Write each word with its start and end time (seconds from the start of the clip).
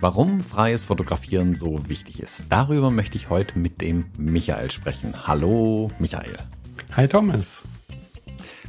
Warum 0.00 0.40
freies 0.40 0.84
Fotografieren 0.84 1.56
so 1.56 1.88
wichtig 1.88 2.20
ist, 2.20 2.44
darüber 2.48 2.88
möchte 2.88 3.16
ich 3.16 3.30
heute 3.30 3.58
mit 3.58 3.80
dem 3.80 4.04
Michael 4.16 4.70
sprechen. 4.70 5.26
Hallo, 5.26 5.90
Michael. 5.98 6.38
Hi, 6.92 7.08
Thomas. 7.08 7.64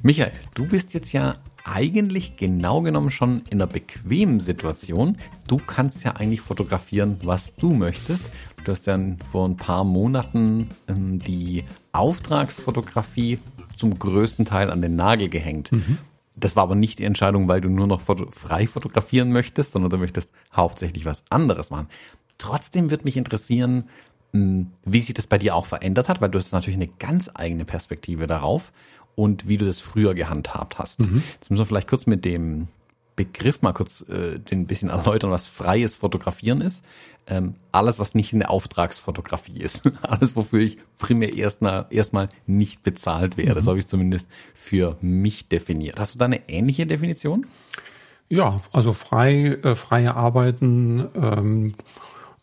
Michael, 0.02 0.32
du 0.56 0.66
bist 0.66 0.96
jetzt 0.96 1.14
ja 1.14 1.36
eigentlich 1.64 2.36
genau 2.36 2.82
genommen 2.82 3.12
schon 3.12 3.44
in 3.52 3.62
einer 3.62 3.68
bequemen 3.68 4.40
Situation. 4.40 5.20
Du 5.48 5.58
kannst 5.58 6.04
ja 6.04 6.16
eigentlich 6.16 6.42
fotografieren, 6.42 7.18
was 7.24 7.56
du 7.56 7.76
möchtest. 7.76 8.32
Du 8.64 8.72
hast 8.72 8.88
ja 8.88 9.00
vor 9.32 9.48
ein 9.48 9.56
paar 9.56 9.84
Monaten 9.84 10.70
ähm, 10.88 11.20
die 11.20 11.64
Auftragsfotografie 11.92 13.38
zum 13.76 14.00
größten 14.00 14.46
Teil 14.46 14.72
an 14.72 14.82
den 14.82 14.96
Nagel 14.96 15.30
gehängt. 15.30 15.72
Mhm. 15.72 16.00
Das 16.40 16.56
war 16.56 16.64
aber 16.64 16.76
nicht 16.76 17.00
die 17.00 17.06
Entscheidung, 17.06 17.48
weil 17.48 17.62
du 17.62 17.70
nur 17.70 17.88
noch 17.88 18.02
frei 18.02 18.68
fotografieren 18.68 19.32
möchtest, 19.32 19.74
sondern 19.74 19.90
du 19.90 19.98
möchtest 19.98 20.32
hauptsächlich 20.54 21.06
was 21.06 21.24
anderes 21.30 21.72
machen. 21.72 21.88
Trotzdem 22.38 22.90
wird 22.90 23.06
mich 23.06 23.18
interessieren, 23.18 23.90
hm, 24.34 24.68
wie 24.86 25.02
sich 25.02 25.14
das 25.14 25.28
bei 25.28 25.38
dir 25.38 25.56
auch 25.56 25.66
verändert 25.66 26.10
hat, 26.10 26.22
weil 26.22 26.30
du 26.30 26.38
hast 26.38 26.52
natürlich 26.52 26.78
eine 26.78 26.90
ganz 27.00 27.30
eigene 27.34 27.66
Perspektive 27.66 28.28
darauf 28.28 28.72
und 29.16 29.48
wie 29.48 29.58
du 29.58 29.66
das 29.66 29.80
früher 29.80 30.14
gehandhabt 30.14 30.80
hast. 30.80 31.02
Mhm. 31.02 31.24
Jetzt 31.34 31.50
müssen 31.50 31.62
wir 31.62 31.66
vielleicht 31.66 31.90
kurz 31.90 32.06
mit 32.06 32.26
dem 32.26 32.68
Begriff 33.16 33.62
mal 33.62 33.74
kurz 33.74 34.06
äh, 34.08 34.40
den 34.40 34.66
bisschen 34.66 34.90
erläutern, 34.90 35.32
was 35.32 35.48
freies 35.48 35.98
Fotografieren 35.98 36.62
ist. 36.62 36.86
Ähm, 37.30 37.56
alles, 37.72 38.00
was 38.00 38.16
nicht 38.16 38.34
eine 38.34 38.50
Auftragsfotografie 38.50 39.60
ist. 39.60 39.84
alles, 40.02 40.36
wofür 40.36 40.62
ich 40.62 40.78
primär 40.98 41.34
erstmal 41.34 41.86
erstmal 41.92 42.30
nicht 42.48 42.84
bezahlt 42.84 43.38
werde. 43.38 43.52
Mhm. 43.52 43.56
Das 43.56 43.68
habe 43.68 43.80
ich 43.80 43.88
zumindest 43.88 44.28
für 44.54 44.98
mich 45.02 45.48
definiert. 45.48 46.00
Hast 46.00 46.16
du 46.16 46.20
da 46.20 46.26
eine 46.26 46.50
ähnliche 46.50 46.88
Definition? 46.88 47.46
Ja, 48.30 48.62
also 48.74 48.94
frei, 48.94 49.60
äh, 49.64 49.76
freie 49.76 50.16
Arbeiten, 50.16 51.08
ähm, 51.16 51.76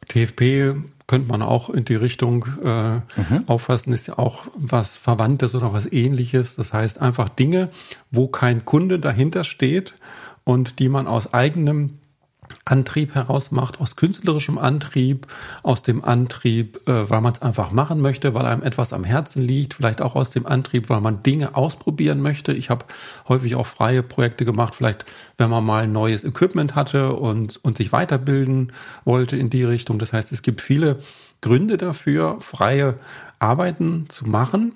TFP 0.08 0.74
könnte 1.06 1.28
man 1.28 1.42
auch 1.42 1.70
in 1.70 1.84
die 1.84 1.94
Richtung 1.94 2.46
äh, 2.64 2.96
mhm. 2.96 3.44
auffassen, 3.46 3.92
ist 3.92 4.08
ja 4.08 4.18
auch 4.18 4.46
was 4.56 4.98
Verwandtes 4.98 5.54
oder 5.54 5.72
was 5.72 5.90
ähnliches. 5.90 6.56
Das 6.56 6.72
heißt 6.72 7.00
einfach 7.00 7.28
Dinge, 7.28 7.70
wo 8.10 8.26
kein 8.26 8.64
Kunde 8.64 8.98
dahinter 8.98 9.44
steht 9.44 9.94
und 10.44 10.78
die 10.78 10.88
man 10.88 11.06
aus 11.06 11.32
eigenem 11.32 11.98
Antrieb 12.66 13.14
heraus 13.14 13.52
macht, 13.52 13.80
aus 13.80 13.94
künstlerischem 13.94 14.58
Antrieb, 14.58 15.28
aus 15.62 15.84
dem 15.84 16.04
Antrieb, 16.04 16.86
äh, 16.88 17.08
weil 17.08 17.20
man 17.20 17.32
es 17.32 17.40
einfach 17.40 17.70
machen 17.70 18.00
möchte, 18.00 18.34
weil 18.34 18.44
einem 18.44 18.62
etwas 18.62 18.92
am 18.92 19.04
Herzen 19.04 19.40
liegt, 19.40 19.74
vielleicht 19.74 20.02
auch 20.02 20.16
aus 20.16 20.30
dem 20.30 20.46
Antrieb, 20.46 20.90
weil 20.90 21.00
man 21.00 21.22
Dinge 21.22 21.54
ausprobieren 21.54 22.20
möchte. 22.20 22.52
Ich 22.52 22.68
habe 22.68 22.84
häufig 23.28 23.54
auch 23.54 23.66
freie 23.66 24.02
Projekte 24.02 24.44
gemacht, 24.44 24.74
vielleicht 24.74 25.04
wenn 25.38 25.48
man 25.48 25.64
mal 25.64 25.86
neues 25.86 26.24
Equipment 26.24 26.74
hatte 26.74 27.14
und, 27.14 27.60
und 27.62 27.76
sich 27.76 27.92
weiterbilden 27.92 28.72
wollte 29.04 29.36
in 29.36 29.48
die 29.48 29.64
Richtung. 29.64 30.00
Das 30.00 30.12
heißt, 30.12 30.32
es 30.32 30.42
gibt 30.42 30.60
viele 30.60 30.98
Gründe 31.42 31.76
dafür, 31.76 32.38
freie 32.40 32.98
Arbeiten 33.38 34.06
zu 34.08 34.28
machen. 34.28 34.72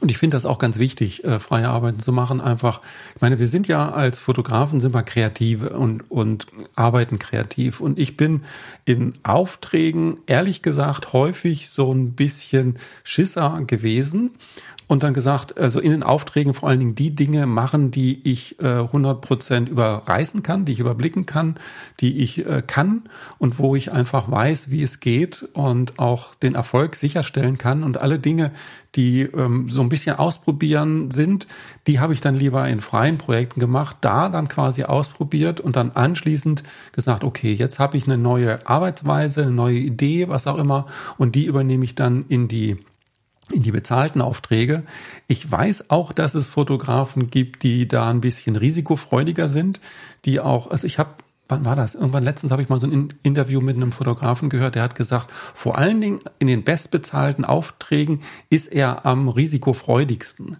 Und 0.00 0.10
ich 0.10 0.18
finde 0.18 0.36
das 0.36 0.46
auch 0.46 0.58
ganz 0.58 0.78
wichtig, 0.78 1.24
äh, 1.24 1.38
freie 1.38 1.68
Arbeiten 1.68 2.00
zu 2.00 2.12
machen. 2.12 2.40
Einfach, 2.40 2.80
ich 3.14 3.20
meine, 3.20 3.38
wir 3.38 3.48
sind 3.48 3.68
ja 3.68 3.90
als 3.90 4.18
Fotografen 4.18 4.80
sind 4.80 4.94
wir 4.94 5.02
kreativ 5.02 5.66
und, 5.66 6.10
und 6.10 6.46
arbeiten 6.74 7.18
kreativ. 7.18 7.80
Und 7.80 7.98
ich 7.98 8.16
bin 8.16 8.42
in 8.84 9.12
Aufträgen, 9.22 10.20
ehrlich 10.26 10.62
gesagt, 10.62 11.12
häufig 11.12 11.70
so 11.70 11.92
ein 11.92 12.12
bisschen 12.12 12.78
Schisser 13.04 13.60
gewesen 13.66 14.30
und 14.88 15.02
dann 15.02 15.14
gesagt, 15.14 15.58
also 15.58 15.80
in 15.80 15.90
den 15.90 16.02
Aufträgen 16.02 16.54
vor 16.54 16.68
allen 16.68 16.78
Dingen 16.78 16.94
die 16.94 17.14
Dinge 17.14 17.46
machen, 17.46 17.90
die 17.90 18.20
ich 18.28 18.60
äh, 18.60 18.80
100% 18.80 19.68
überreißen 19.68 20.42
kann, 20.42 20.64
die 20.64 20.72
ich 20.72 20.80
überblicken 20.80 21.26
kann, 21.26 21.56
die 22.00 22.22
ich 22.22 22.46
äh, 22.46 22.62
kann 22.64 23.02
und 23.38 23.58
wo 23.58 23.74
ich 23.74 23.92
einfach 23.92 24.30
weiß, 24.30 24.70
wie 24.70 24.82
es 24.82 25.00
geht 25.00 25.48
und 25.54 25.98
auch 25.98 26.34
den 26.36 26.54
Erfolg 26.54 26.94
sicherstellen 26.94 27.58
kann. 27.58 27.82
Und 27.82 28.00
alle 28.00 28.20
Dinge, 28.20 28.52
die 28.94 29.22
ähm, 29.22 29.68
so 29.68 29.80
ein 29.80 29.88
bisschen 29.88 30.16
ausprobieren 30.16 31.10
sind, 31.10 31.48
die 31.88 31.98
habe 31.98 32.12
ich 32.12 32.20
dann 32.20 32.36
lieber 32.36 32.68
in 32.68 32.80
freien 32.80 33.18
Projekten 33.18 33.58
gemacht, 33.58 33.96
da 34.02 34.28
dann 34.28 34.46
quasi 34.46 34.84
ausprobiert 34.84 35.58
und 35.58 35.74
dann 35.74 35.90
anschließend 35.92 36.62
gesagt, 36.92 37.24
okay, 37.24 37.52
jetzt 37.52 37.80
habe 37.80 37.96
ich 37.96 38.06
eine 38.06 38.18
neue 38.18 38.64
Arbeitsweise, 38.66 39.42
eine 39.42 39.50
neue 39.50 39.78
Idee, 39.78 40.28
was 40.28 40.46
auch 40.46 40.58
immer, 40.58 40.86
und 41.18 41.34
die 41.34 41.46
übernehme 41.46 41.84
ich 41.84 41.96
dann 41.96 42.24
in 42.28 42.46
die 42.46 42.78
in 43.50 43.62
die 43.62 43.72
bezahlten 43.72 44.20
Aufträge. 44.20 44.82
Ich 45.28 45.50
weiß 45.50 45.90
auch, 45.90 46.12
dass 46.12 46.34
es 46.34 46.48
Fotografen 46.48 47.30
gibt, 47.30 47.62
die 47.62 47.86
da 47.86 48.08
ein 48.08 48.20
bisschen 48.20 48.56
risikofreudiger 48.56 49.48
sind, 49.48 49.80
die 50.24 50.40
auch, 50.40 50.70
also 50.70 50.86
ich 50.86 50.98
habe 50.98 51.10
wann 51.48 51.64
war 51.64 51.76
das? 51.76 51.94
Irgendwann 51.94 52.24
letztens 52.24 52.50
habe 52.50 52.62
ich 52.62 52.68
mal 52.68 52.80
so 52.80 52.86
ein 52.86 53.08
Interview 53.22 53.60
mit 53.60 53.76
einem 53.76 53.92
Fotografen 53.92 54.48
gehört, 54.48 54.74
der 54.74 54.82
hat 54.82 54.94
gesagt, 54.94 55.30
vor 55.54 55.78
allen 55.78 56.00
Dingen 56.00 56.20
in 56.38 56.48
den 56.48 56.64
bestbezahlten 56.64 57.44
Aufträgen 57.44 58.22
ist 58.50 58.72
er 58.72 59.06
am 59.06 59.28
risikofreudigsten. 59.28 60.56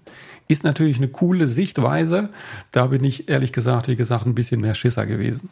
Ist 0.49 0.63
natürlich 0.63 0.99
eine 0.99 1.09
coole 1.09 1.49
Sichtweise. 1.49 2.31
Da 2.71 2.87
bin 2.87 3.03
ich 3.03 3.29
ehrlich 3.29 3.53
gesagt, 3.53 3.89
wie 3.89 3.97
gesagt, 3.97 4.27
ein 4.27 4.37
bisschen 4.37 4.61
mehr 4.61 4.75
Schisser 4.75 5.07
gewesen. 5.07 5.51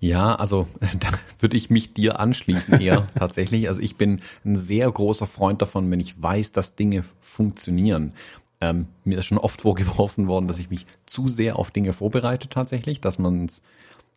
Ja, 0.00 0.34
also 0.34 0.66
da 1.00 1.08
würde 1.38 1.56
ich 1.56 1.70
mich 1.70 1.94
dir 1.94 2.20
anschließen 2.20 2.80
eher 2.80 3.06
tatsächlich. 3.14 3.68
Also 3.68 3.80
ich 3.80 3.96
bin 3.96 4.20
ein 4.44 4.56
sehr 4.56 4.90
großer 4.90 5.26
Freund 5.26 5.62
davon, 5.62 5.90
wenn 5.90 6.00
ich 6.00 6.20
weiß, 6.20 6.52
dass 6.52 6.74
Dinge 6.74 7.04
funktionieren. 7.20 8.12
Ähm, 8.60 8.86
mir 9.04 9.18
ist 9.18 9.26
schon 9.26 9.38
oft 9.38 9.60
vorgeworfen 9.62 10.28
worden, 10.28 10.48
dass 10.48 10.58
ich 10.58 10.70
mich 10.70 10.86
zu 11.06 11.28
sehr 11.28 11.58
auf 11.58 11.70
Dinge 11.70 11.92
vorbereite 11.92 12.48
tatsächlich, 12.48 13.00
dass 13.00 13.18
man 13.18 13.46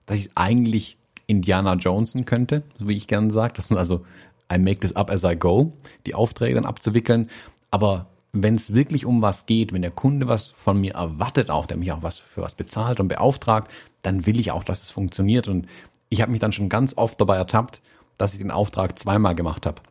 dass 0.05 0.17
ich 0.17 0.31
eigentlich 0.33 0.95
Indiana 1.27 1.75
Jonesen 1.75 2.25
könnte, 2.25 2.63
so 2.79 2.87
wie 2.87 2.97
ich 2.97 3.05
gerne 3.05 3.29
sage, 3.29 3.53
dass 3.53 3.69
man 3.69 3.77
also 3.77 4.03
I 4.51 4.57
make 4.57 4.79
this 4.79 4.95
up 4.95 5.11
as 5.11 5.23
I 5.23 5.35
go, 5.35 5.73
die 6.07 6.15
Aufträge 6.15 6.55
dann 6.55 6.65
abzuwickeln. 6.65 7.29
Aber 7.69 8.07
wenn 8.31 8.55
es 8.55 8.73
wirklich 8.73 9.05
um 9.05 9.21
was 9.21 9.45
geht, 9.45 9.73
wenn 9.73 9.81
der 9.81 9.91
Kunde 9.91 10.27
was 10.27 10.51
von 10.51 10.79
mir 10.79 10.93
erwartet, 10.93 11.49
auch 11.49 11.65
der 11.65 11.77
mich 11.77 11.91
auch 11.91 12.03
was 12.03 12.17
für 12.17 12.41
was 12.41 12.55
bezahlt 12.55 12.99
und 12.99 13.07
beauftragt, 13.07 13.71
dann 14.01 14.25
will 14.25 14.39
ich 14.39 14.51
auch, 14.51 14.63
dass 14.63 14.83
es 14.83 14.91
funktioniert. 14.91 15.47
Und 15.47 15.67
ich 16.09 16.21
habe 16.21 16.31
mich 16.31 16.41
dann 16.41 16.51
schon 16.51 16.69
ganz 16.69 16.93
oft 16.95 17.19
dabei 17.19 17.37
ertappt, 17.37 17.81
dass 18.17 18.33
ich 18.33 18.39
den 18.39 18.51
Auftrag 18.51 18.99
zweimal 18.99 19.35
gemacht 19.35 19.65
habe. 19.65 19.81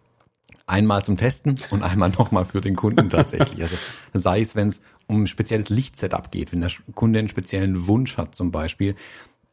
Einmal 0.66 1.04
zum 1.04 1.16
Testen 1.16 1.56
und 1.70 1.82
einmal 1.82 2.10
nochmal 2.18 2.44
für 2.44 2.60
den 2.60 2.76
Kunden 2.76 3.10
tatsächlich. 3.10 3.60
Also 3.60 3.76
sei 4.14 4.40
es, 4.40 4.54
wenn 4.54 4.68
es 4.68 4.82
um 5.06 5.22
ein 5.22 5.26
spezielles 5.26 5.68
Lichtsetup 5.70 6.30
geht, 6.30 6.52
wenn 6.52 6.60
der 6.60 6.70
Kunde 6.94 7.18
einen 7.18 7.28
speziellen 7.28 7.86
Wunsch 7.86 8.18
hat 8.18 8.34
zum 8.34 8.52
Beispiel, 8.52 8.94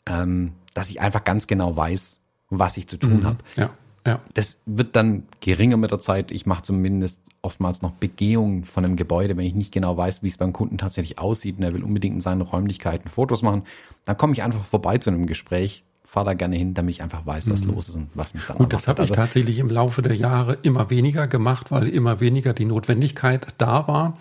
ähm, 0.05 0.53
dass 0.73 0.89
ich 0.89 1.01
einfach 1.01 1.23
ganz 1.23 1.47
genau 1.47 1.75
weiß, 1.75 2.19
was 2.49 2.77
ich 2.77 2.87
zu 2.87 2.97
tun 2.97 3.21
mhm, 3.21 3.25
habe. 3.25 3.37
Ja. 3.55 3.69
Ja. 4.05 4.19
Das 4.35 4.57
wird 4.65 4.95
dann 4.95 5.23
geringer 5.39 5.77
mit 5.77 5.91
der 5.91 5.99
Zeit. 5.99 6.31
Ich 6.31 6.45
mache 6.45 6.61
zumindest 6.61 7.23
oftmals 7.41 7.81
noch 7.81 7.91
Begehungen 7.91 8.63
von 8.63 8.85
einem 8.85 8.95
Gebäude, 8.95 9.35
wenn 9.35 9.45
ich 9.45 9.55
nicht 9.55 9.73
genau 9.73 9.97
weiß, 9.97 10.21
wie 10.21 10.27
es 10.27 10.37
beim 10.37 10.53
Kunden 10.53 10.77
tatsächlich 10.77 11.17
aussieht 11.17 11.57
und 11.57 11.63
er 11.63 11.73
will 11.73 11.83
unbedingt 11.83 12.15
in 12.15 12.21
seinen 12.21 12.41
Räumlichkeiten 12.41 13.09
Fotos 13.09 13.41
machen. 13.41 13.63
Dann 14.05 14.15
komme 14.17 14.33
ich 14.33 14.43
einfach 14.43 14.63
vorbei 14.63 14.99
zu 14.99 15.09
einem 15.09 15.25
Gespräch, 15.25 15.83
fahre 16.03 16.27
da 16.27 16.33
gerne 16.33 16.55
hin, 16.55 16.75
damit 16.75 16.95
ich 16.95 17.01
einfach 17.01 17.25
weiß, 17.25 17.49
was 17.49 17.63
mhm. 17.63 17.73
los 17.73 17.89
ist 17.89 17.95
und 17.95 18.09
was 18.13 18.35
mich 18.35 18.43
dann 18.45 18.57
Gut, 18.57 18.73
das 18.73 18.87
habe 18.87 19.03
ich 19.03 19.09
also, 19.09 19.15
tatsächlich 19.15 19.57
im 19.57 19.69
Laufe 19.69 20.03
der 20.03 20.15
Jahre 20.15 20.57
immer 20.61 20.91
weniger 20.91 21.27
gemacht, 21.27 21.71
weil 21.71 21.87
immer 21.87 22.19
weniger 22.19 22.53
die 22.53 22.65
Notwendigkeit 22.65 23.47
da 23.57 23.87
war 23.87 24.17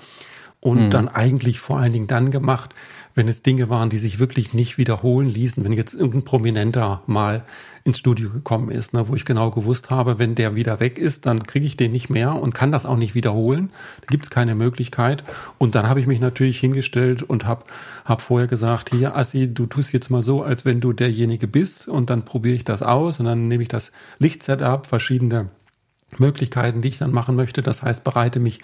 und 0.64 0.86
mhm. 0.86 0.90
dann 0.90 1.08
eigentlich 1.08 1.60
vor 1.60 1.78
allen 1.78 1.92
Dingen 1.92 2.06
dann 2.06 2.30
gemacht, 2.30 2.74
wenn 3.14 3.28
es 3.28 3.42
Dinge 3.42 3.68
waren, 3.68 3.90
die 3.90 3.98
sich 3.98 4.18
wirklich 4.18 4.54
nicht 4.54 4.78
wiederholen 4.78 5.28
ließen, 5.28 5.62
wenn 5.62 5.74
jetzt 5.74 5.92
irgendein 5.92 6.24
Prominenter 6.24 7.02
mal 7.06 7.44
ins 7.84 7.98
Studio 7.98 8.30
gekommen 8.30 8.70
ist, 8.70 8.94
ne, 8.94 9.06
wo 9.06 9.14
ich 9.14 9.26
genau 9.26 9.50
gewusst 9.50 9.90
habe, 9.90 10.18
wenn 10.18 10.34
der 10.34 10.56
wieder 10.56 10.80
weg 10.80 10.98
ist, 10.98 11.26
dann 11.26 11.42
kriege 11.42 11.66
ich 11.66 11.76
den 11.76 11.92
nicht 11.92 12.08
mehr 12.08 12.34
und 12.34 12.54
kann 12.54 12.72
das 12.72 12.86
auch 12.86 12.96
nicht 12.96 13.14
wiederholen. 13.14 13.68
Da 14.00 14.06
gibt 14.08 14.24
es 14.24 14.30
keine 14.30 14.54
Möglichkeit. 14.54 15.22
Und 15.58 15.74
dann 15.74 15.86
habe 15.86 16.00
ich 16.00 16.06
mich 16.06 16.18
natürlich 16.18 16.58
hingestellt 16.58 17.22
und 17.22 17.44
habe 17.44 17.64
hab 18.06 18.22
vorher 18.22 18.48
gesagt, 18.48 18.90
hier 18.90 19.14
Assi, 19.14 19.52
du 19.52 19.66
tust 19.66 19.92
jetzt 19.92 20.08
mal 20.08 20.22
so, 20.22 20.42
als 20.42 20.64
wenn 20.64 20.80
du 20.80 20.94
derjenige 20.94 21.46
bist 21.46 21.88
und 21.88 22.08
dann 22.08 22.24
probiere 22.24 22.54
ich 22.54 22.64
das 22.64 22.82
aus 22.82 23.20
und 23.20 23.26
dann 23.26 23.48
nehme 23.48 23.62
ich 23.62 23.68
das 23.68 23.92
Lichtsetup, 24.18 24.86
verschiedene 24.86 25.50
Möglichkeiten, 26.20 26.80
die 26.80 26.88
ich 26.88 26.98
dann 26.98 27.12
machen 27.12 27.36
möchte. 27.36 27.62
Das 27.62 27.82
heißt, 27.82 28.04
bereite 28.04 28.40
mich 28.40 28.60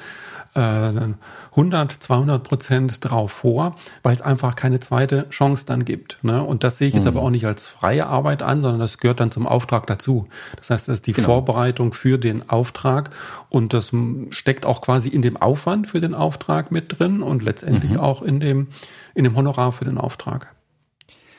äh, 0.55 0.61
100, 0.61 1.93
200 1.93 2.43
Prozent 2.43 3.05
drauf 3.05 3.33
vor, 3.33 3.77
weil 4.03 4.15
es 4.15 4.23
einfach 4.23 4.57
keine 4.57 4.81
zweite 4.81 5.29
Chance 5.31 5.65
dann 5.67 5.85
gibt. 5.85 6.19
Ne? 6.23 6.43
Und 6.43 6.65
das 6.65 6.79
sehe 6.79 6.89
ich 6.89 6.95
jetzt 6.95 7.05
mhm. 7.05 7.11
aber 7.11 7.23
auch 7.23 7.31
nicht 7.31 7.47
als 7.47 7.69
freie 7.69 8.07
Arbeit 8.07 8.43
an, 8.43 8.63
sondern 8.63 8.81
das 8.81 8.99
gehört 8.99 9.21
dann 9.21 9.31
zum 9.31 9.47
Auftrag 9.47 9.87
dazu. 9.87 10.29
Das 10.57 10.71
heißt, 10.71 10.89
das 10.89 10.95
ist 10.99 11.07
die 11.07 11.13
genau. 11.13 11.27
Vorbereitung 11.27 11.93
für 11.93 12.19
den 12.19 12.49
Auftrag 12.49 13.11
und 13.49 13.73
das 13.73 13.93
steckt 14.31 14.67
auch 14.67 14.81
quasi 14.81 15.09
in 15.09 15.23
dem 15.23 15.37
Aufwand 15.37 15.87
für 15.87 16.01
den 16.01 16.15
Auftrag 16.15 16.73
mit 16.73 16.99
drin 16.99 17.23
und 17.23 17.43
letztendlich 17.43 17.93
mhm. 17.93 18.01
auch 18.01 18.23
in 18.23 18.41
dem, 18.41 18.69
in 19.15 19.25
dem 19.25 19.37
Honorar 19.37 19.73
für 19.73 19.85
den 19.85 19.99
Auftrag. 19.99 20.55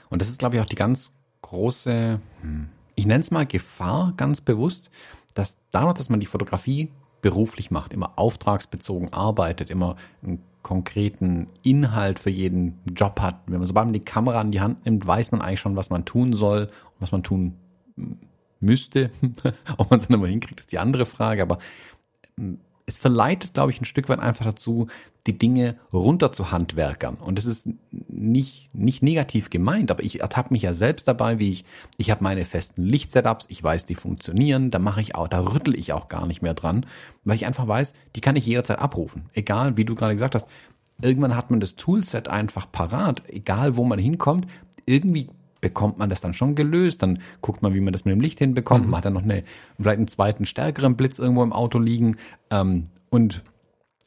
Und 0.10 0.22
das 0.22 0.30
ist, 0.30 0.40
glaube 0.40 0.56
ich, 0.56 0.62
auch 0.62 0.66
die 0.68 0.75
ganz 0.75 1.12
große, 1.42 2.19
hm, 2.42 2.69
ich 2.96 3.06
nenne 3.06 3.22
es 3.22 3.31
mal 3.31 3.46
Gefahr 3.46 4.13
ganz 4.18 4.42
bewusst, 4.42 4.92
dass 5.33 5.57
dadurch, 5.72 5.95
dass 5.95 6.10
man 6.10 6.19
die 6.19 6.25
Fotografie 6.25 6.89
beruflich 7.22 7.72
macht, 7.72 7.94
immer 7.94 8.13
auftragsbezogen 8.18 9.13
arbeitet, 9.13 9.69
immer 9.69 9.95
einen 10.24 10.42
konkreten 10.63 11.48
Inhalt 11.63 12.19
für 12.19 12.30
jeden 12.30 12.80
Job 12.95 13.19
hat, 13.19 13.42
wenn 13.48 13.60
man 13.60 13.68
sobald 13.68 13.88
man 13.88 13.94
die 13.94 14.06
Kamera 14.06 14.42
in 14.42 14.51
die 14.51 14.62
Hand 14.62 14.86
nimmt, 14.86 15.06
weiß 15.06 15.31
man 15.31 15.42
eigentlich 15.42 15.60
schon, 15.60 15.75
was 15.75 15.89
man 15.89 16.06
tun 16.06 16.33
soll 16.33 16.63
und 16.66 17.01
was 17.01 17.12
man 17.12 17.24
tun 17.24 17.56
müsste. 18.60 19.12
Ob 19.78 19.89
man 19.89 20.00
es 20.00 20.07
dann 20.07 20.18
immer 20.18 20.28
hinkriegt, 20.28 20.60
ist 20.60 20.72
die 20.72 20.80
andere 20.80 21.06
Frage. 21.06 21.42
Aber 21.42 21.57
hm, 22.38 22.60
es 22.86 22.98
verleitet, 22.98 23.54
glaube 23.54 23.72
ich, 23.72 23.81
ein 23.81 23.86
Stück 23.86 24.10
weit 24.10 24.19
einfach 24.19 24.45
dazu, 24.45 24.88
die 25.28 25.38
Dinge 25.38 25.78
runter 25.94 26.31
zu 26.31 26.51
handwerkern. 26.51 27.16
Und 27.16 27.38
das 27.38 27.45
ist 27.45 27.69
nicht, 27.92 28.69
nicht 28.74 29.04
negativ 29.04 29.50
gemeint, 29.50 29.92
aber 29.92 30.04
ich 30.04 30.22
ertappe 30.22 30.54
mich 30.54 30.63
ja 30.63 30.74
selbst 30.74 31.07
dabei, 31.07 31.38
wie 31.38 31.51
ich, 31.51 31.66
ich 31.98 32.10
habe 32.10 32.24
meine 32.24 32.44
festen 32.44 32.83
Lichtsetups, 32.83 33.45
ich 33.50 33.63
weiß, 33.63 33.86
die 33.86 33.95
funktionieren, 33.95 34.72
da 34.72 34.80
mache 34.80 35.01
ich 35.01 35.16
auch, 35.16 35.28
da 35.28 35.42
rüttel 35.42 35.78
ich 35.78 35.94
auch 35.94 36.07
gar 36.07 36.25
nicht 36.25 36.42
mehr 36.42 36.56
dran, 36.56 36.86
weil 37.24 37.36
ich 37.36 37.45
einfach 37.45 37.68
weiß, 37.68 37.94
die 38.16 38.22
kann 38.22 38.36
ich 38.36 38.45
jederzeit 38.45 38.80
abrufen. 38.80 39.30
Egal, 39.34 39.77
wie 39.77 39.86
du 39.86 39.94
gerade 39.94 40.13
gesagt 40.13 40.34
hast, 40.34 40.48
irgendwann 41.01 41.36
hat 41.36 41.51
man 41.51 41.60
das 41.60 41.75
Toolset 41.75 42.27
einfach 42.27 42.72
parat, 42.72 43.24
egal 43.27 43.77
wo 43.77 43.84
man 43.84 44.00
hinkommt, 44.00 44.48
irgendwie 44.86 45.30
bekommt 45.62 45.98
man 46.00 46.10
das 46.10 46.22
dann 46.22 46.34
schon 46.34 46.56
gelöst, 46.56 47.04
dann 47.04 47.19
guckt 47.42 47.62
man, 47.62 47.74
wie 47.74 47.80
man 47.80 47.94
das 47.94 48.04
mit 48.04 48.13
dem 48.13 48.19
Licht 48.19 48.40
hinbekommt, 48.40 48.86
mhm. 48.86 48.92
man 48.92 48.98
hat 48.98 49.06
dann 49.06 49.13
noch 49.13 49.24
eine, 49.24 49.44
vielleicht 49.78 49.98
einen 49.98 50.08
zweiten 50.08 50.46
stärkeren 50.46 50.98
Blitz 50.98 51.19
irgendwo 51.19 51.44
im 51.44 51.54
Auto 51.54 51.80
liegen 51.80 52.18
ähm, 52.50 52.86
und 53.10 53.44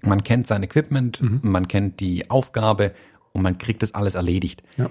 man 0.03 0.23
kennt 0.23 0.47
sein 0.47 0.63
Equipment, 0.63 1.23
mhm. 1.23 1.41
man 1.43 1.69
kennt 1.69 2.01
die 2.01 2.31
Aufgabe 2.31 2.93
und 3.33 3.43
man 3.43 3.57
kriegt 3.57 3.83
das 3.83 3.95
alles 3.95 4.15
erledigt. 4.15 4.63
Ja. 4.77 4.91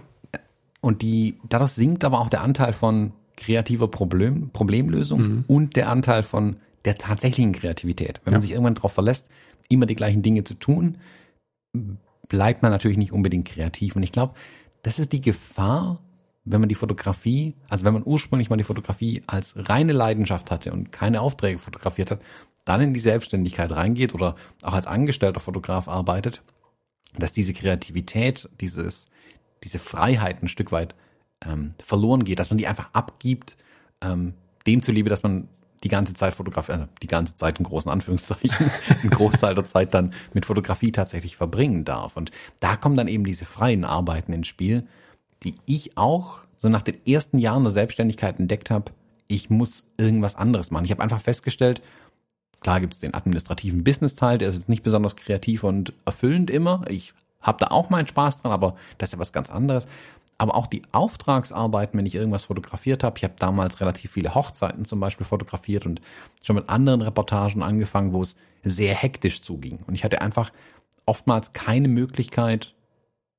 Und 0.81 1.01
die, 1.01 1.39
dadurch 1.47 1.71
sinkt 1.71 2.03
aber 2.03 2.19
auch 2.19 2.29
der 2.29 2.41
Anteil 2.41 2.73
von 2.73 3.13
kreativer 3.37 3.87
Problem, 3.87 4.49
Problemlösung 4.51 5.21
mhm. 5.21 5.43
und 5.47 5.75
der 5.75 5.89
Anteil 5.89 6.23
von 6.23 6.57
der 6.85 6.95
tatsächlichen 6.95 7.53
Kreativität. 7.53 8.21
Wenn 8.23 8.31
ja. 8.31 8.35
man 8.35 8.41
sich 8.41 8.51
irgendwann 8.51 8.75
darauf 8.75 8.93
verlässt, 8.93 9.29
immer 9.69 9.85
die 9.85 9.95
gleichen 9.95 10.21
Dinge 10.21 10.43
zu 10.43 10.55
tun, 10.55 10.97
bleibt 12.27 12.61
man 12.61 12.71
natürlich 12.71 12.97
nicht 12.97 13.11
unbedingt 13.11 13.47
kreativ. 13.47 13.95
Und 13.95 14.03
ich 14.03 14.11
glaube, 14.11 14.33
das 14.81 14.99
ist 14.99 15.13
die 15.13 15.21
Gefahr, 15.21 16.01
wenn 16.45 16.59
man 16.59 16.69
die 16.69 16.75
Fotografie, 16.75 17.55
also 17.69 17.85
wenn 17.85 17.93
man 17.93 18.03
ursprünglich 18.05 18.49
mal 18.49 18.57
die 18.57 18.63
Fotografie 18.63 19.23
als 19.27 19.53
reine 19.55 19.93
Leidenschaft 19.93 20.51
hatte 20.51 20.73
und 20.73 20.91
keine 20.91 21.21
Aufträge 21.21 21.59
fotografiert 21.59 22.11
hat, 22.11 22.21
dann 22.65 22.81
in 22.81 22.93
die 22.93 22.99
Selbstständigkeit 22.99 23.71
reingeht 23.71 24.13
oder 24.13 24.35
auch 24.61 24.73
als 24.73 24.87
angestellter 24.87 25.39
Fotograf 25.39 25.87
arbeitet, 25.87 26.41
dass 27.17 27.31
diese 27.31 27.53
Kreativität, 27.53 28.49
dieses, 28.59 29.07
diese 29.63 29.79
Freiheit 29.79 30.41
ein 30.41 30.47
Stück 30.47 30.71
weit 30.71 30.95
ähm, 31.45 31.75
verloren 31.81 32.23
geht, 32.23 32.39
dass 32.39 32.49
man 32.49 32.57
die 32.57 32.67
einfach 32.67 32.89
abgibt, 32.93 33.57
ähm, 34.01 34.33
dem 34.65 34.81
zuliebe, 34.81 35.09
dass 35.09 35.23
man 35.23 35.47
die 35.83 35.89
ganze 35.89 36.13
Zeit 36.13 36.33
fotografiert, 36.33 36.77
also 36.77 36.89
die 37.01 37.07
ganze 37.07 37.35
Zeit 37.35 37.59
in 37.59 37.65
großen 37.65 37.91
Anführungszeichen, 37.91 38.71
einen 39.01 39.09
Großteil 39.09 39.55
der 39.55 39.65
Zeit 39.65 39.93
dann 39.93 40.13
mit 40.33 40.45
Fotografie 40.45 40.91
tatsächlich 40.91 41.35
verbringen 41.35 41.83
darf. 41.83 42.15
Und 42.15 42.31
da 42.61 42.77
kommen 42.77 42.95
dann 42.95 43.09
eben 43.09 43.25
diese 43.25 43.45
freien 43.45 43.83
Arbeiten 43.83 44.31
ins 44.31 44.47
Spiel, 44.47 44.87
die 45.43 45.55
ich 45.65 45.97
auch 45.97 46.39
so 46.57 46.69
nach 46.69 46.81
den 46.81 47.05
ersten 47.05 47.37
Jahren 47.37 47.63
der 47.63 47.71
Selbstständigkeit 47.71 48.39
entdeckt 48.39 48.71
habe, 48.71 48.91
ich 49.27 49.49
muss 49.49 49.87
irgendwas 49.97 50.35
anderes 50.35 50.71
machen. 50.71 50.85
Ich 50.85 50.91
habe 50.91 51.01
einfach 51.01 51.21
festgestellt, 51.21 51.81
Klar 52.63 52.79
gibt 52.79 52.93
es 52.93 53.01
den 53.01 53.13
administrativen 53.13 53.83
Business-Teil, 53.83 54.37
der 54.37 54.47
ist 54.47 54.55
jetzt 54.55 54.69
nicht 54.69 54.83
besonders 54.83 55.17
kreativ 55.17 55.63
und 55.65 55.93
erfüllend 56.05 56.49
immer. 56.49 56.85
Ich 56.89 57.13
habe 57.41 57.57
da 57.59 57.67
auch 57.67 57.89
meinen 57.89 58.07
Spaß 58.07 58.41
dran, 58.41 58.53
aber 58.53 58.75
das 58.97 59.09
ist 59.09 59.13
ja 59.13 59.19
was 59.19 59.33
ganz 59.33 59.49
anderes. 59.49 59.85
Aber 60.37 60.55
auch 60.55 60.67
die 60.67 60.81
Auftragsarbeiten, 60.93 61.97
wenn 61.97 62.05
ich 62.05 62.15
irgendwas 62.15 62.45
fotografiert 62.45 63.03
habe, 63.03 63.17
ich 63.17 63.23
habe 63.25 63.35
damals 63.37 63.81
relativ 63.81 64.11
viele 64.11 64.33
Hochzeiten 64.33 64.85
zum 64.85 64.99
Beispiel 64.99 65.25
fotografiert 65.25 65.85
und 65.85 66.01
schon 66.41 66.55
mit 66.55 66.69
anderen 66.69 67.01
Reportagen 67.01 67.61
angefangen, 67.61 68.13
wo 68.13 68.21
es 68.21 68.37
sehr 68.63 68.95
hektisch 68.95 69.41
zuging. 69.41 69.79
Und 69.85 69.93
ich 69.93 70.05
hatte 70.05 70.21
einfach 70.21 70.51
oftmals 71.05 71.51
keine 71.51 71.89
Möglichkeit, 71.89 72.73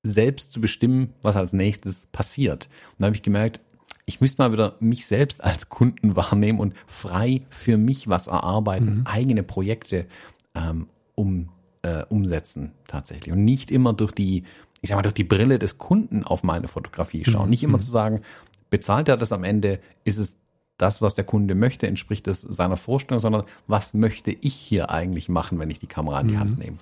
selbst 0.04 0.52
zu 0.52 0.60
bestimmen, 0.60 1.14
was 1.22 1.34
als 1.34 1.52
nächstes 1.52 2.06
passiert. 2.12 2.68
Und 2.92 3.00
da 3.00 3.06
habe 3.06 3.16
ich 3.16 3.22
gemerkt, 3.22 3.60
ich 4.06 4.20
müsste 4.20 4.42
mal 4.42 4.52
wieder 4.52 4.76
mich 4.80 5.06
selbst 5.06 5.42
als 5.42 5.70
Kunden 5.70 6.14
wahrnehmen 6.14 6.60
und 6.60 6.74
frei 6.86 7.42
für 7.48 7.78
mich 7.78 8.06
was 8.06 8.26
erarbeiten, 8.26 8.98
mhm. 8.98 9.06
eigene 9.06 9.42
Projekte 9.42 10.06
ähm, 10.54 10.88
um, 11.14 11.48
äh, 11.82 12.04
umsetzen 12.08 12.72
tatsächlich. 12.86 13.32
Und 13.32 13.44
nicht 13.44 13.70
immer 13.70 13.94
durch 13.94 14.12
die, 14.12 14.44
ich 14.82 14.90
sag 14.90 14.96
mal, 14.96 15.02
durch 15.02 15.14
die 15.14 15.24
Brille 15.24 15.58
des 15.58 15.78
Kunden 15.78 16.22
auf 16.22 16.42
meine 16.42 16.68
Fotografie 16.68 17.24
schauen. 17.24 17.46
Mhm. 17.46 17.50
Nicht 17.50 17.62
immer 17.62 17.78
mhm. 17.78 17.82
zu 17.82 17.90
sagen, 17.90 18.20
bezahlt 18.68 19.08
er 19.08 19.16
das 19.16 19.32
am 19.32 19.42
Ende, 19.42 19.80
ist 20.04 20.18
es 20.18 20.38
das, 20.76 21.00
was 21.00 21.14
der 21.14 21.24
Kunde 21.24 21.54
möchte, 21.54 21.86
entspricht 21.86 22.26
es 22.26 22.40
seiner 22.40 22.76
Vorstellung, 22.76 23.20
sondern 23.20 23.44
was 23.66 23.94
möchte 23.94 24.32
ich 24.32 24.54
hier 24.54 24.90
eigentlich 24.90 25.28
machen, 25.28 25.58
wenn 25.58 25.70
ich 25.70 25.78
die 25.78 25.86
Kamera 25.86 26.20
in 26.20 26.28
die 26.28 26.34
mhm. 26.34 26.40
Hand 26.40 26.58
nehme. 26.58 26.76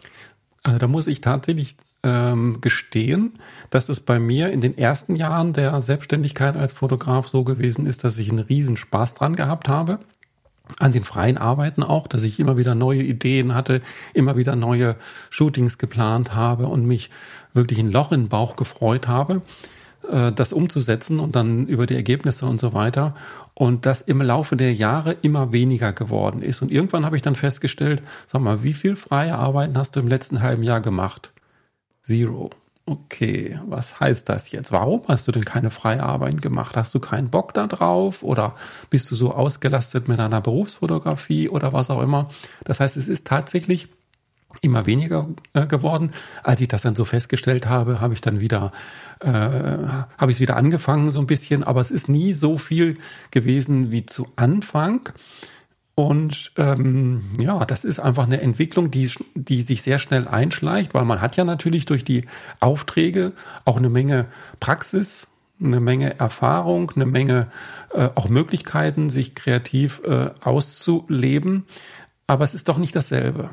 Also 0.62 0.78
da 0.78 0.88
muss 0.88 1.06
ich 1.06 1.20
tatsächlich 1.20 1.76
ähm, 2.02 2.60
gestehen, 2.60 3.34
dass 3.70 3.88
es 3.88 4.00
bei 4.00 4.18
mir 4.18 4.50
in 4.50 4.60
den 4.60 4.76
ersten 4.76 5.16
Jahren 5.16 5.52
der 5.52 5.80
Selbstständigkeit 5.82 6.56
als 6.56 6.72
Fotograf 6.72 7.28
so 7.28 7.44
gewesen 7.44 7.86
ist, 7.86 8.04
dass 8.04 8.18
ich 8.18 8.30
einen 8.30 8.40
riesen 8.40 8.76
Spaß 8.76 9.14
dran 9.14 9.36
gehabt 9.36 9.68
habe. 9.68 10.00
An 10.78 10.92
den 10.92 11.04
freien 11.04 11.38
Arbeiten 11.38 11.82
auch, 11.82 12.06
dass 12.06 12.22
ich 12.22 12.40
immer 12.40 12.56
wieder 12.56 12.74
neue 12.74 13.02
Ideen 13.02 13.54
hatte, 13.54 13.82
immer 14.14 14.36
wieder 14.36 14.56
neue 14.56 14.96
Shootings 15.30 15.76
geplant 15.76 16.34
habe 16.34 16.66
und 16.66 16.86
mich 16.86 17.10
wirklich 17.52 17.78
ein 17.78 17.90
Loch 17.90 18.10
in 18.12 18.22
den 18.22 18.28
Bauch 18.28 18.56
gefreut 18.56 19.06
habe, 19.06 19.42
äh, 20.10 20.32
das 20.32 20.52
umzusetzen 20.52 21.20
und 21.20 21.36
dann 21.36 21.66
über 21.66 21.86
die 21.86 21.96
Ergebnisse 21.96 22.46
und 22.46 22.60
so 22.60 22.72
weiter. 22.72 23.14
Und 23.54 23.86
das 23.86 24.00
im 24.00 24.22
Laufe 24.22 24.56
der 24.56 24.72
Jahre 24.72 25.12
immer 25.20 25.52
weniger 25.52 25.92
geworden 25.92 26.42
ist. 26.42 26.62
Und 26.62 26.72
irgendwann 26.72 27.04
habe 27.04 27.16
ich 27.16 27.22
dann 27.22 27.34
festgestellt, 27.34 28.02
sag 28.26 28.40
mal, 28.40 28.62
wie 28.62 28.72
viel 28.72 28.96
freie 28.96 29.36
Arbeiten 29.36 29.76
hast 29.76 29.94
du 29.94 30.00
im 30.00 30.08
letzten 30.08 30.40
halben 30.40 30.62
Jahr 30.62 30.80
gemacht? 30.80 31.32
Zero. 32.02 32.50
Okay, 32.84 33.60
was 33.68 34.00
heißt 34.00 34.28
das 34.28 34.50
jetzt? 34.50 34.72
Warum 34.72 35.02
hast 35.06 35.28
du 35.28 35.32
denn 35.32 35.44
keine 35.44 35.70
freie 35.70 36.02
Arbeit 36.02 36.42
gemacht? 36.42 36.76
Hast 36.76 36.92
du 36.94 36.98
keinen 36.98 37.30
Bock 37.30 37.54
da 37.54 37.68
drauf 37.68 38.24
oder 38.24 38.56
bist 38.90 39.08
du 39.10 39.14
so 39.14 39.32
ausgelastet 39.32 40.08
mit 40.08 40.18
einer 40.18 40.40
Berufsfotografie 40.40 41.48
oder 41.48 41.72
was 41.72 41.90
auch 41.90 42.02
immer? 42.02 42.28
Das 42.64 42.80
heißt, 42.80 42.96
es 42.96 43.06
ist 43.06 43.24
tatsächlich 43.24 43.88
immer 44.60 44.84
weniger 44.84 45.28
äh, 45.54 45.66
geworden. 45.66 46.10
Als 46.42 46.60
ich 46.60 46.68
das 46.68 46.82
dann 46.82 46.96
so 46.96 47.04
festgestellt 47.04 47.66
habe, 47.66 48.00
habe 48.00 48.14
ich 48.14 48.20
dann 48.20 48.40
wieder, 48.40 48.72
äh, 49.20 49.28
habe 49.28 50.30
ich 50.30 50.36
es 50.36 50.40
wieder 50.40 50.56
angefangen 50.56 51.12
so 51.12 51.20
ein 51.20 51.26
bisschen, 51.26 51.62
aber 51.62 51.80
es 51.80 51.90
ist 51.90 52.08
nie 52.08 52.34
so 52.34 52.58
viel 52.58 52.98
gewesen 53.30 53.92
wie 53.92 54.04
zu 54.06 54.28
Anfang. 54.36 55.08
Und 55.94 56.52
ähm, 56.56 57.22
ja, 57.38 57.64
das 57.66 57.84
ist 57.84 58.00
einfach 58.00 58.24
eine 58.24 58.40
Entwicklung, 58.40 58.90
die, 58.90 59.10
die 59.34 59.62
sich 59.62 59.82
sehr 59.82 59.98
schnell 59.98 60.26
einschleicht, 60.26 60.94
weil 60.94 61.04
man 61.04 61.20
hat 61.20 61.36
ja 61.36 61.44
natürlich 61.44 61.84
durch 61.84 62.02
die 62.02 62.24
Aufträge 62.60 63.32
auch 63.66 63.76
eine 63.76 63.90
Menge 63.90 64.26
Praxis, 64.58 65.28
eine 65.60 65.80
Menge 65.80 66.18
Erfahrung, 66.18 66.92
eine 66.96 67.04
Menge 67.06 67.48
äh, 67.92 68.08
auch 68.14 68.28
Möglichkeiten, 68.28 69.10
sich 69.10 69.34
kreativ 69.34 70.00
äh, 70.04 70.30
auszuleben. 70.40 71.66
Aber 72.26 72.44
es 72.44 72.54
ist 72.54 72.68
doch 72.68 72.78
nicht 72.78 72.96
dasselbe. 72.96 73.50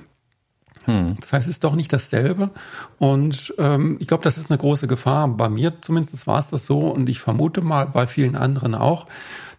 Hm. 0.86 1.17
Das 1.19 1.34
heißt, 1.34 1.48
es 1.48 1.55
ist 1.55 1.63
doch 1.65 1.75
nicht 1.75 1.91
dasselbe. 1.91 2.51
Und 2.98 3.53
ähm, 3.58 3.98
ich 4.00 4.08
glaube, 4.08 4.24
das 4.24 4.38
ist 4.38 4.50
eine 4.50 4.58
große 4.58 4.88
Gefahr. 4.88 5.27
Bei 5.27 5.50
mir 5.50 5.81
zumindest 5.81 6.25
war 6.25 6.39
es 6.39 6.50
das 6.50 6.65
so 6.65 6.88
und 6.88 7.10
ich 7.10 7.19
vermute 7.19 7.62
mal 7.62 7.88
bei 7.88 8.08
vielen 8.08 8.38
anderen 8.38 8.75
auch 8.75 9.08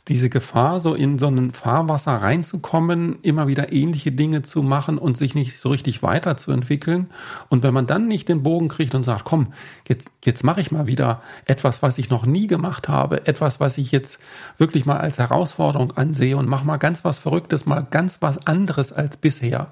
diese 0.09 0.30
Gefahr, 0.30 0.80
so 0.80 0.95
in 0.95 1.19
so 1.19 1.28
ein 1.28 1.52
Fahrwasser 1.52 2.16
reinzukommen, 2.16 3.19
immer 3.23 3.47
wieder 3.47 3.73
ähnliche 3.73 4.12
Dinge 4.12 4.42
zu 4.42 4.62
machen 4.62 4.99
und 4.99 5.16
sich 5.16 5.35
nicht 5.35 5.59
so 5.59 5.71
richtig 5.71 6.02
weiterzuentwickeln. 6.02 7.11
Und 7.49 7.62
wenn 7.62 7.75
man 7.75 7.87
dann 7.87 8.09
nicht 8.09 8.28
den 8.28 8.42
Bogen 8.42 8.69
kriegt 8.69 8.95
und 8.95 9.04
sagt, 9.04 9.25
komm, 9.25 9.49
jetzt, 9.88 10.11
jetzt 10.25 10.42
mache 10.42 10.61
ich 10.61 10.73
mal 10.73 10.87
wieder 10.87 11.23
etwas, 11.47 11.83
was 11.83 11.99
ich 11.99 12.11
noch 12.11 12.26
nie 12.26 12.47
gemacht 12.47 12.88
habe, 12.88 13.26
etwas, 13.26 13.61
was 13.61 13.78
ich 13.78 13.92
jetzt 13.92 14.21
wirklich 14.59 14.87
mal 14.87 14.99
als 14.99 15.19
Herausforderung 15.19 15.92
ansehe 15.92 16.37
und 16.37 16.49
mach 16.49 16.64
mal 16.64 16.78
ganz 16.78 17.04
was 17.04 17.19
Verrücktes, 17.19 17.66
mal 17.66 17.87
ganz 17.88 18.23
was 18.23 18.47
anderes 18.47 18.92
als 18.92 19.16
bisher 19.16 19.69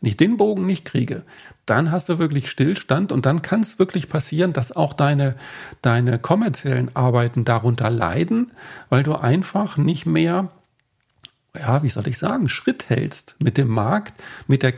wenn 0.00 0.08
ich 0.08 0.16
den 0.16 0.36
Bogen 0.36 0.66
nicht 0.66 0.84
kriege, 0.84 1.22
dann 1.66 1.90
hast 1.90 2.08
du 2.08 2.18
wirklich 2.18 2.50
Stillstand 2.50 3.12
und 3.12 3.26
dann 3.26 3.42
kann 3.42 3.60
es 3.60 3.78
wirklich 3.78 4.08
passieren, 4.08 4.52
dass 4.52 4.74
auch 4.74 4.92
deine, 4.92 5.36
deine 5.82 6.18
kommerziellen 6.18 6.94
Arbeiten 6.94 7.44
darunter 7.44 7.90
leiden, 7.90 8.52
weil 8.90 9.02
du 9.02 9.14
einfach 9.14 9.76
nicht 9.76 10.06
mehr 10.06 10.50
ja, 11.56 11.82
wie 11.82 11.88
soll 11.88 12.08
ich 12.08 12.18
sagen, 12.18 12.48
Schritt 12.48 12.88
hältst 12.88 13.36
mit 13.38 13.58
dem 13.58 13.68
Markt, 13.68 14.14
mit 14.48 14.62
der, 14.64 14.74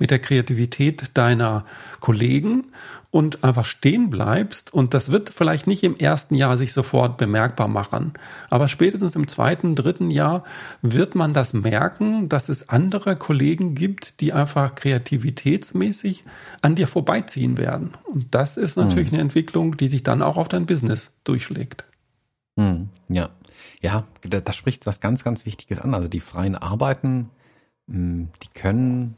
mit 0.00 0.10
der 0.10 0.18
Kreativität 0.18 1.10
deiner 1.14 1.64
Kollegen 2.00 2.72
und 3.10 3.42
einfach 3.42 3.64
stehen 3.64 4.10
bleibst. 4.10 4.72
Und 4.72 4.92
das 4.92 5.10
wird 5.10 5.30
vielleicht 5.30 5.66
nicht 5.66 5.82
im 5.82 5.96
ersten 5.96 6.34
Jahr 6.34 6.56
sich 6.56 6.72
sofort 6.72 7.16
bemerkbar 7.16 7.68
machen. 7.68 8.12
Aber 8.50 8.68
spätestens 8.68 9.16
im 9.16 9.28
zweiten, 9.28 9.74
dritten 9.74 10.10
Jahr 10.10 10.44
wird 10.82 11.14
man 11.14 11.32
das 11.32 11.52
merken, 11.52 12.28
dass 12.28 12.48
es 12.48 12.68
andere 12.68 13.16
Kollegen 13.16 13.74
gibt, 13.74 14.20
die 14.20 14.32
einfach 14.32 14.74
kreativitätsmäßig 14.74 16.24
an 16.60 16.74
dir 16.74 16.86
vorbeiziehen 16.86 17.56
werden. 17.56 17.92
Und 18.06 18.34
das 18.34 18.56
ist 18.56 18.76
natürlich 18.76 19.10
mhm. 19.10 19.14
eine 19.14 19.22
Entwicklung, 19.22 19.76
die 19.76 19.88
sich 19.88 20.02
dann 20.02 20.22
auch 20.22 20.36
auf 20.36 20.48
dein 20.48 20.66
Business 20.66 21.12
durchschlägt. 21.24 21.84
Mhm. 22.56 22.90
Ja, 23.08 23.30
ja, 23.80 24.04
da, 24.22 24.40
da 24.40 24.52
spricht 24.52 24.86
was 24.86 25.00
ganz, 25.00 25.24
ganz 25.24 25.46
Wichtiges 25.46 25.78
an. 25.80 25.94
Also 25.94 26.08
die 26.08 26.20
freien 26.20 26.56
Arbeiten, 26.56 27.30
hm, 27.88 28.28
die 28.42 28.48
können 28.48 29.16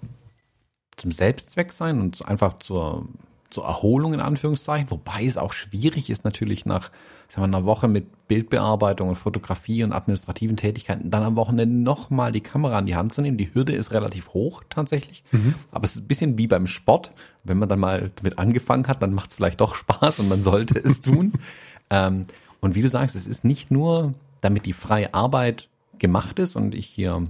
zum 0.97 1.12
Selbstzweck 1.12 1.73
sein 1.73 2.00
und 2.00 2.26
einfach 2.26 2.54
zur, 2.54 3.06
zur 3.50 3.64
Erholung 3.64 4.14
in 4.14 4.21
Anführungszeichen, 4.21 4.90
wobei 4.90 5.25
es 5.25 5.37
auch 5.37 5.52
schwierig 5.52 6.09
ist 6.09 6.25
natürlich 6.25 6.66
nach 6.66 6.90
sagen 7.30 7.42
wir, 7.42 7.57
einer 7.57 7.66
Woche 7.66 7.88
mit 7.88 8.28
Bildbearbeitung 8.28 9.09
und 9.09 9.16
Fotografie 9.16 9.85
und 9.85 9.92
administrativen 9.92 10.57
Tätigkeiten 10.57 11.11
dann 11.11 11.23
am 11.23 11.37
Wochenende 11.37 11.76
nochmal 11.76 12.33
die 12.33 12.40
Kamera 12.40 12.78
in 12.78 12.87
die 12.87 12.97
Hand 12.97 13.12
zu 13.12 13.23
nehmen. 13.23 13.38
Die 13.38 13.54
Hürde 13.54 13.73
ist 13.73 13.92
relativ 13.92 14.30
hoch 14.30 14.62
tatsächlich, 14.69 15.23
mhm. 15.30 15.54
aber 15.71 15.85
es 15.85 15.95
ist 15.95 16.02
ein 16.02 16.09
bisschen 16.09 16.38
wie 16.38 16.47
beim 16.47 16.66
Sport. 16.66 17.11
Wenn 17.45 17.59
man 17.59 17.69
dann 17.69 17.78
mal 17.78 18.11
damit 18.16 18.38
angefangen 18.38 18.88
hat, 18.88 19.02
dann 19.02 19.14
macht 19.14 19.30
es 19.30 19.37
vielleicht 19.37 19.61
doch 19.61 19.75
Spaß 19.75 20.19
und 20.21 20.28
man 20.28 20.42
sollte 20.42 20.78
es 20.78 21.00
tun. 21.00 21.33
ähm, 21.90 22.26
und 22.61 22.75
wie 22.75 22.83
du 22.83 22.88
sagst, 22.88 23.16
es 23.16 23.26
ist 23.26 23.45
nicht 23.45 23.71
nur, 23.71 24.14
damit 24.40 24.66
die 24.66 24.73
freie 24.73 25.14
Arbeit 25.14 25.69
gemacht 25.99 26.38
ist 26.38 26.57
und 26.57 26.75
ich 26.75 26.87
hier 26.87 27.26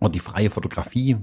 und 0.00 0.14
die 0.14 0.20
freie 0.20 0.50
Fotografie, 0.50 1.16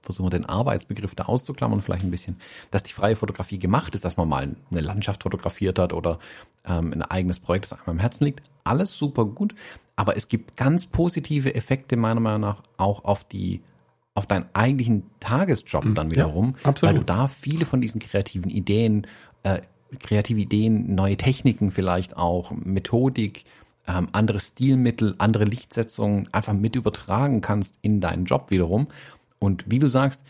versuchen 0.00 0.26
wir 0.26 0.30
den 0.30 0.46
Arbeitsbegriff 0.46 1.14
da 1.14 1.24
auszuklammern 1.24 1.82
vielleicht 1.82 2.04
ein 2.04 2.10
bisschen, 2.10 2.38
dass 2.70 2.82
die 2.82 2.92
freie 2.92 3.14
Fotografie 3.14 3.58
gemacht 3.58 3.94
ist, 3.94 4.04
dass 4.04 4.16
man 4.16 4.28
mal 4.28 4.56
eine 4.70 4.80
Landschaft 4.80 5.22
fotografiert 5.22 5.78
hat 5.78 5.92
oder 5.92 6.18
ähm, 6.64 6.92
ein 6.92 7.02
eigenes 7.02 7.38
Projekt, 7.38 7.66
das 7.66 7.72
einem 7.74 7.82
am 7.86 7.98
Herzen 7.98 8.24
liegt. 8.24 8.42
Alles 8.64 8.96
super 8.96 9.26
gut, 9.26 9.54
aber 9.96 10.16
es 10.16 10.28
gibt 10.28 10.56
ganz 10.56 10.86
positive 10.86 11.54
Effekte 11.54 11.96
meiner 11.96 12.20
Meinung 12.20 12.40
nach 12.40 12.62
auch 12.78 13.04
auf 13.04 13.24
die 13.24 13.62
auf 14.14 14.26
deinen 14.26 14.46
eigentlichen 14.52 15.04
Tagesjob 15.20 15.94
dann 15.94 16.10
wiederum, 16.10 16.56
ja, 16.64 16.74
weil 16.82 16.94
du 16.94 17.04
da 17.04 17.28
viele 17.28 17.64
von 17.64 17.80
diesen 17.80 17.98
kreativen 17.98 18.50
Ideen, 18.50 19.06
äh, 19.42 19.62
kreative 20.00 20.40
Ideen, 20.40 20.94
neue 20.94 21.16
Techniken 21.16 21.70
vielleicht 21.70 22.16
auch, 22.16 22.50
Methodik, 22.50 23.44
ähm, 23.86 24.08
andere 24.12 24.40
Stilmittel, 24.40 25.14
andere 25.18 25.44
Lichtsetzungen 25.44 26.28
einfach 26.32 26.52
mit 26.52 26.76
übertragen 26.76 27.40
kannst 27.40 27.76
in 27.82 28.00
deinen 28.00 28.24
Job 28.24 28.50
wiederum. 28.50 28.88
Und 29.38 29.64
wie 29.70 29.78
du 29.78 29.88
sagst, 29.88 30.20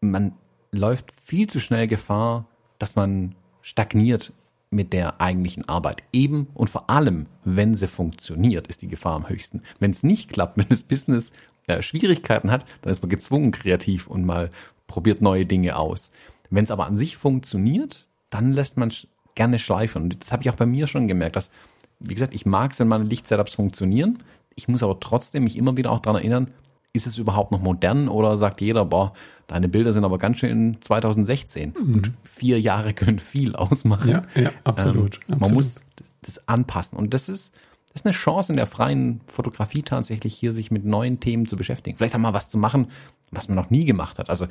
man 0.00 0.32
läuft 0.72 1.12
viel 1.20 1.48
zu 1.48 1.60
schnell 1.60 1.86
Gefahr, 1.86 2.46
dass 2.78 2.96
man 2.96 3.34
stagniert 3.60 4.32
mit 4.70 4.92
der 4.92 5.20
eigentlichen 5.20 5.68
Arbeit. 5.68 6.02
Eben 6.12 6.48
und 6.54 6.70
vor 6.70 6.90
allem, 6.90 7.26
wenn 7.44 7.74
sie 7.74 7.86
funktioniert, 7.86 8.66
ist 8.66 8.82
die 8.82 8.88
Gefahr 8.88 9.14
am 9.14 9.28
höchsten. 9.28 9.62
Wenn 9.78 9.90
es 9.90 10.02
nicht 10.02 10.32
klappt, 10.32 10.56
wenn 10.56 10.68
das 10.68 10.82
Business 10.82 11.32
äh, 11.66 11.82
Schwierigkeiten 11.82 12.50
hat, 12.50 12.66
dann 12.80 12.92
ist 12.92 13.02
man 13.02 13.10
gezwungen 13.10 13.52
kreativ 13.52 14.08
und 14.08 14.24
mal 14.24 14.50
probiert 14.86 15.22
neue 15.22 15.46
Dinge 15.46 15.76
aus. 15.76 16.10
Wenn 16.50 16.64
es 16.64 16.70
aber 16.70 16.86
an 16.86 16.96
sich 16.96 17.16
funktioniert, 17.16 18.06
dann 18.30 18.52
lässt 18.52 18.76
man 18.76 18.92
gerne 19.34 19.58
schleifen. 19.58 20.02
Und 20.02 20.22
das 20.22 20.32
habe 20.32 20.42
ich 20.42 20.50
auch 20.50 20.56
bei 20.56 20.66
mir 20.66 20.86
schon 20.86 21.08
gemerkt, 21.08 21.36
dass 21.36 21.50
wie 22.02 22.14
gesagt, 22.14 22.34
ich 22.34 22.46
mag 22.46 22.72
es, 22.72 22.80
wenn 22.80 22.88
meine 22.88 23.04
Lichtsetups 23.04 23.54
funktionieren. 23.54 24.18
Ich 24.54 24.68
muss 24.68 24.82
aber 24.82 25.00
trotzdem 25.00 25.44
mich 25.44 25.56
immer 25.56 25.76
wieder 25.76 25.90
auch 25.90 26.00
daran 26.00 26.20
erinnern, 26.20 26.48
ist 26.92 27.06
es 27.06 27.18
überhaupt 27.18 27.52
noch 27.52 27.60
modern 27.60 28.08
oder 28.08 28.36
sagt 28.36 28.60
jeder, 28.60 28.84
boah, 28.84 29.14
deine 29.46 29.68
Bilder 29.68 29.92
sind 29.92 30.04
aber 30.04 30.18
ganz 30.18 30.38
schön 30.38 30.50
in 30.50 30.80
2016 30.80 31.74
mhm. 31.78 31.94
und 31.94 32.12
vier 32.24 32.60
Jahre 32.60 32.92
können 32.94 33.18
viel 33.18 33.56
ausmachen. 33.56 34.10
Ja, 34.10 34.22
ja 34.34 34.50
absolut, 34.64 35.20
ähm, 35.28 35.38
Man 35.38 35.54
muss 35.54 35.82
das 36.22 36.46
anpassen 36.48 36.98
und 36.98 37.14
das 37.14 37.28
ist, 37.28 37.54
das 37.88 38.02
ist 38.02 38.06
eine 38.06 38.14
Chance 38.14 38.52
in 38.52 38.56
der 38.56 38.66
freien 38.66 39.20
Fotografie 39.26 39.82
tatsächlich 39.82 40.34
hier 40.34 40.52
sich 40.52 40.70
mit 40.70 40.84
neuen 40.84 41.20
Themen 41.20 41.46
zu 41.46 41.56
beschäftigen. 41.56 41.96
Vielleicht 41.96 42.14
auch 42.14 42.20
mal 42.20 42.34
was 42.34 42.48
zu 42.48 42.58
machen, 42.58 42.88
was 43.30 43.48
man 43.48 43.56
noch 43.56 43.70
nie 43.70 43.84
gemacht 43.84 44.18
hat. 44.18 44.30
Also 44.30 44.46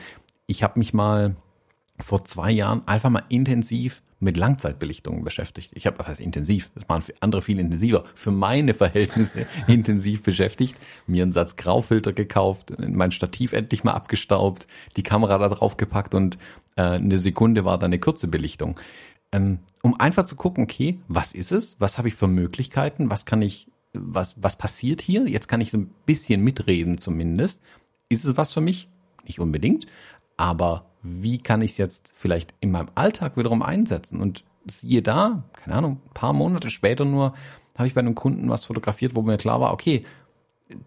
ich 0.47 0.63
habe 0.63 0.79
mich 0.79 0.93
mal 0.93 1.35
vor 2.01 2.23
zwei 2.25 2.51
Jahren 2.51 2.87
einfach 2.87 3.09
mal 3.09 3.23
intensiv 3.29 4.01
mit 4.21 4.37
Langzeitbelichtungen 4.37 5.23
beschäftigt. 5.23 5.71
Ich 5.73 5.87
habe, 5.87 5.97
das 5.97 6.07
heißt 6.07 6.19
intensiv, 6.21 6.69
das 6.75 6.87
waren 6.87 7.01
für 7.01 7.13
andere 7.21 7.41
viel 7.41 7.59
intensiver, 7.59 8.03
für 8.13 8.31
meine 8.31 8.73
Verhältnisse 8.75 9.47
intensiv 9.67 10.21
beschäftigt, 10.21 10.75
mir 11.07 11.23
einen 11.23 11.31
Satz 11.31 11.55
Graufilter 11.55 12.13
gekauft, 12.13 12.71
mein 12.79 13.11
Stativ 13.11 13.51
endlich 13.51 13.83
mal 13.83 13.93
abgestaubt, 13.93 14.67
die 14.95 15.03
Kamera 15.03 15.39
da 15.39 15.49
drauf 15.49 15.75
gepackt 15.75 16.13
und 16.13 16.37
äh, 16.75 16.83
eine 16.83 17.17
Sekunde 17.17 17.65
war 17.65 17.79
dann 17.79 17.89
eine 17.89 17.99
kurze 17.99 18.27
Belichtung. 18.27 18.79
Ähm, 19.31 19.59
um 19.81 19.99
einfach 19.99 20.25
zu 20.25 20.35
gucken, 20.35 20.65
okay, 20.65 20.99
was 21.07 21.33
ist 21.33 21.51
es? 21.51 21.75
Was 21.79 21.97
habe 21.97 22.07
ich 22.07 22.15
für 22.15 22.27
Möglichkeiten? 22.27 23.09
Was 23.09 23.25
kann 23.25 23.41
ich, 23.41 23.67
was, 23.93 24.35
was 24.37 24.55
passiert 24.55 25.01
hier? 25.01 25.27
Jetzt 25.27 25.47
kann 25.47 25.61
ich 25.61 25.71
so 25.71 25.79
ein 25.79 25.91
bisschen 26.05 26.43
mitreden 26.43 26.99
zumindest. 26.99 27.61
Ist 28.07 28.25
es 28.25 28.37
was 28.37 28.53
für 28.53 28.61
mich? 28.61 28.87
Nicht 29.25 29.39
unbedingt, 29.39 29.87
aber 30.37 30.90
wie 31.03 31.37
kann 31.37 31.61
ich 31.61 31.71
es 31.71 31.77
jetzt 31.77 32.13
vielleicht 32.15 32.53
in 32.59 32.71
meinem 32.71 32.89
Alltag 32.95 33.37
wiederum 33.37 33.61
einsetzen? 33.61 34.21
Und 34.21 34.43
siehe 34.65 35.01
da, 35.01 35.43
keine 35.53 35.77
Ahnung, 35.77 36.01
ein 36.05 36.13
paar 36.13 36.33
Monate 36.33 36.69
später 36.69 37.05
nur, 37.05 37.33
habe 37.75 37.87
ich 37.87 37.93
bei 37.93 38.01
einem 38.01 38.15
Kunden 38.15 38.49
was 38.49 38.65
fotografiert, 38.65 39.15
wo 39.15 39.21
mir 39.21 39.37
klar 39.37 39.59
war, 39.59 39.73
okay, 39.73 40.03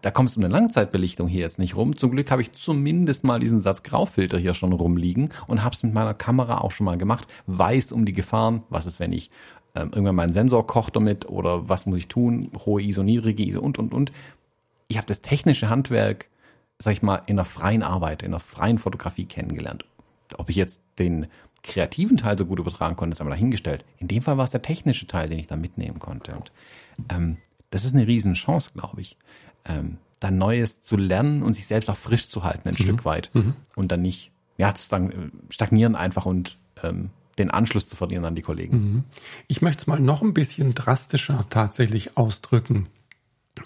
da 0.01 0.09
kommst 0.09 0.35
du 0.35 0.39
um 0.39 0.45
eine 0.45 0.53
Langzeitbelichtung 0.53 1.27
hier 1.27 1.41
jetzt 1.41 1.59
nicht 1.59 1.75
rum. 1.75 1.95
Zum 1.95 2.11
Glück 2.11 2.31
habe 2.31 2.41
ich 2.41 2.53
zumindest 2.53 3.23
mal 3.23 3.39
diesen 3.39 3.59
Satz 3.59 3.83
Graufilter 3.83 4.37
hier 4.37 4.53
schon 4.53 4.73
rumliegen 4.73 5.29
und 5.47 5.63
habe 5.63 5.75
es 5.75 5.83
mit 5.83 5.93
meiner 5.93 6.13
Kamera 6.13 6.59
auch 6.59 6.71
schon 6.71 6.85
mal 6.85 6.97
gemacht, 6.97 7.27
weiß 7.47 7.91
um 7.91 8.05
die 8.05 8.13
Gefahren, 8.13 8.63
was 8.69 8.85
ist, 8.87 8.99
wenn 8.99 9.13
ich 9.13 9.29
ähm, 9.75 9.91
irgendwann 9.91 10.15
meinen 10.15 10.33
Sensor 10.33 10.65
kocht 10.65 10.95
damit 10.95 11.29
oder 11.29 11.69
was 11.69 11.85
muss 11.85 11.97
ich 11.97 12.07
tun, 12.07 12.49
hohe 12.65 12.81
ISO, 12.81 13.03
niedrige 13.03 13.43
ISO 13.43 13.59
und, 13.59 13.77
und, 13.77 13.93
und. 13.93 14.11
Ich 14.87 14.97
habe 14.97 15.07
das 15.07 15.21
technische 15.21 15.69
Handwerk, 15.69 16.25
sag 16.79 16.93
ich 16.93 17.01
mal, 17.01 17.21
in 17.27 17.35
der 17.35 17.45
freien 17.45 17.83
Arbeit, 17.83 18.23
in 18.23 18.31
der 18.31 18.39
freien 18.39 18.79
Fotografie 18.79 19.25
kennengelernt 19.25 19.85
ob 20.37 20.49
ich 20.49 20.55
jetzt 20.55 20.81
den 20.99 21.27
kreativen 21.63 22.17
Teil 22.17 22.37
so 22.37 22.45
gut 22.45 22.59
übertragen 22.59 22.95
konnte, 22.95 23.13
ist 23.13 23.21
aber 23.21 23.31
dahingestellt. 23.31 23.83
In 23.97 24.07
dem 24.07 24.21
Fall 24.21 24.37
war 24.37 24.45
es 24.45 24.51
der 24.51 24.61
technische 24.61 25.07
Teil, 25.07 25.29
den 25.29 25.39
ich 25.39 25.47
da 25.47 25.55
mitnehmen 25.55 25.99
konnte. 25.99 26.35
Und 26.35 26.51
ähm, 27.09 27.37
das 27.71 27.85
ist 27.85 27.93
eine 27.93 28.07
Riesenchance, 28.07 28.71
glaube 28.73 29.01
ich. 29.01 29.17
Ähm, 29.65 29.97
da 30.19 30.31
Neues 30.31 30.81
zu 30.81 30.95
lernen 30.95 31.43
und 31.43 31.53
sich 31.53 31.67
selbst 31.67 31.89
auch 31.89 31.97
frisch 31.97 32.29
zu 32.29 32.43
halten, 32.43 32.69
ein 32.69 32.75
mhm. 32.77 32.83
Stück 32.83 33.05
weit. 33.05 33.31
Mhm. 33.33 33.53
Und 33.75 33.91
dann 33.91 34.01
nicht, 34.01 34.31
ja, 34.57 34.73
zu 34.73 34.87
stagnieren 35.49 35.95
einfach 35.95 36.25
und 36.25 36.57
ähm, 36.83 37.09
den 37.37 37.51
Anschluss 37.51 37.89
zu 37.89 37.95
verlieren 37.95 38.25
an 38.25 38.35
die 38.35 38.41
Kollegen. 38.41 38.77
Mhm. 38.77 39.03
Ich 39.47 39.61
möchte 39.61 39.81
es 39.81 39.87
mal 39.87 39.99
noch 39.99 40.21
ein 40.21 40.33
bisschen 40.33 40.73
drastischer 40.73 41.45
tatsächlich 41.49 42.17
ausdrücken. 42.17 42.87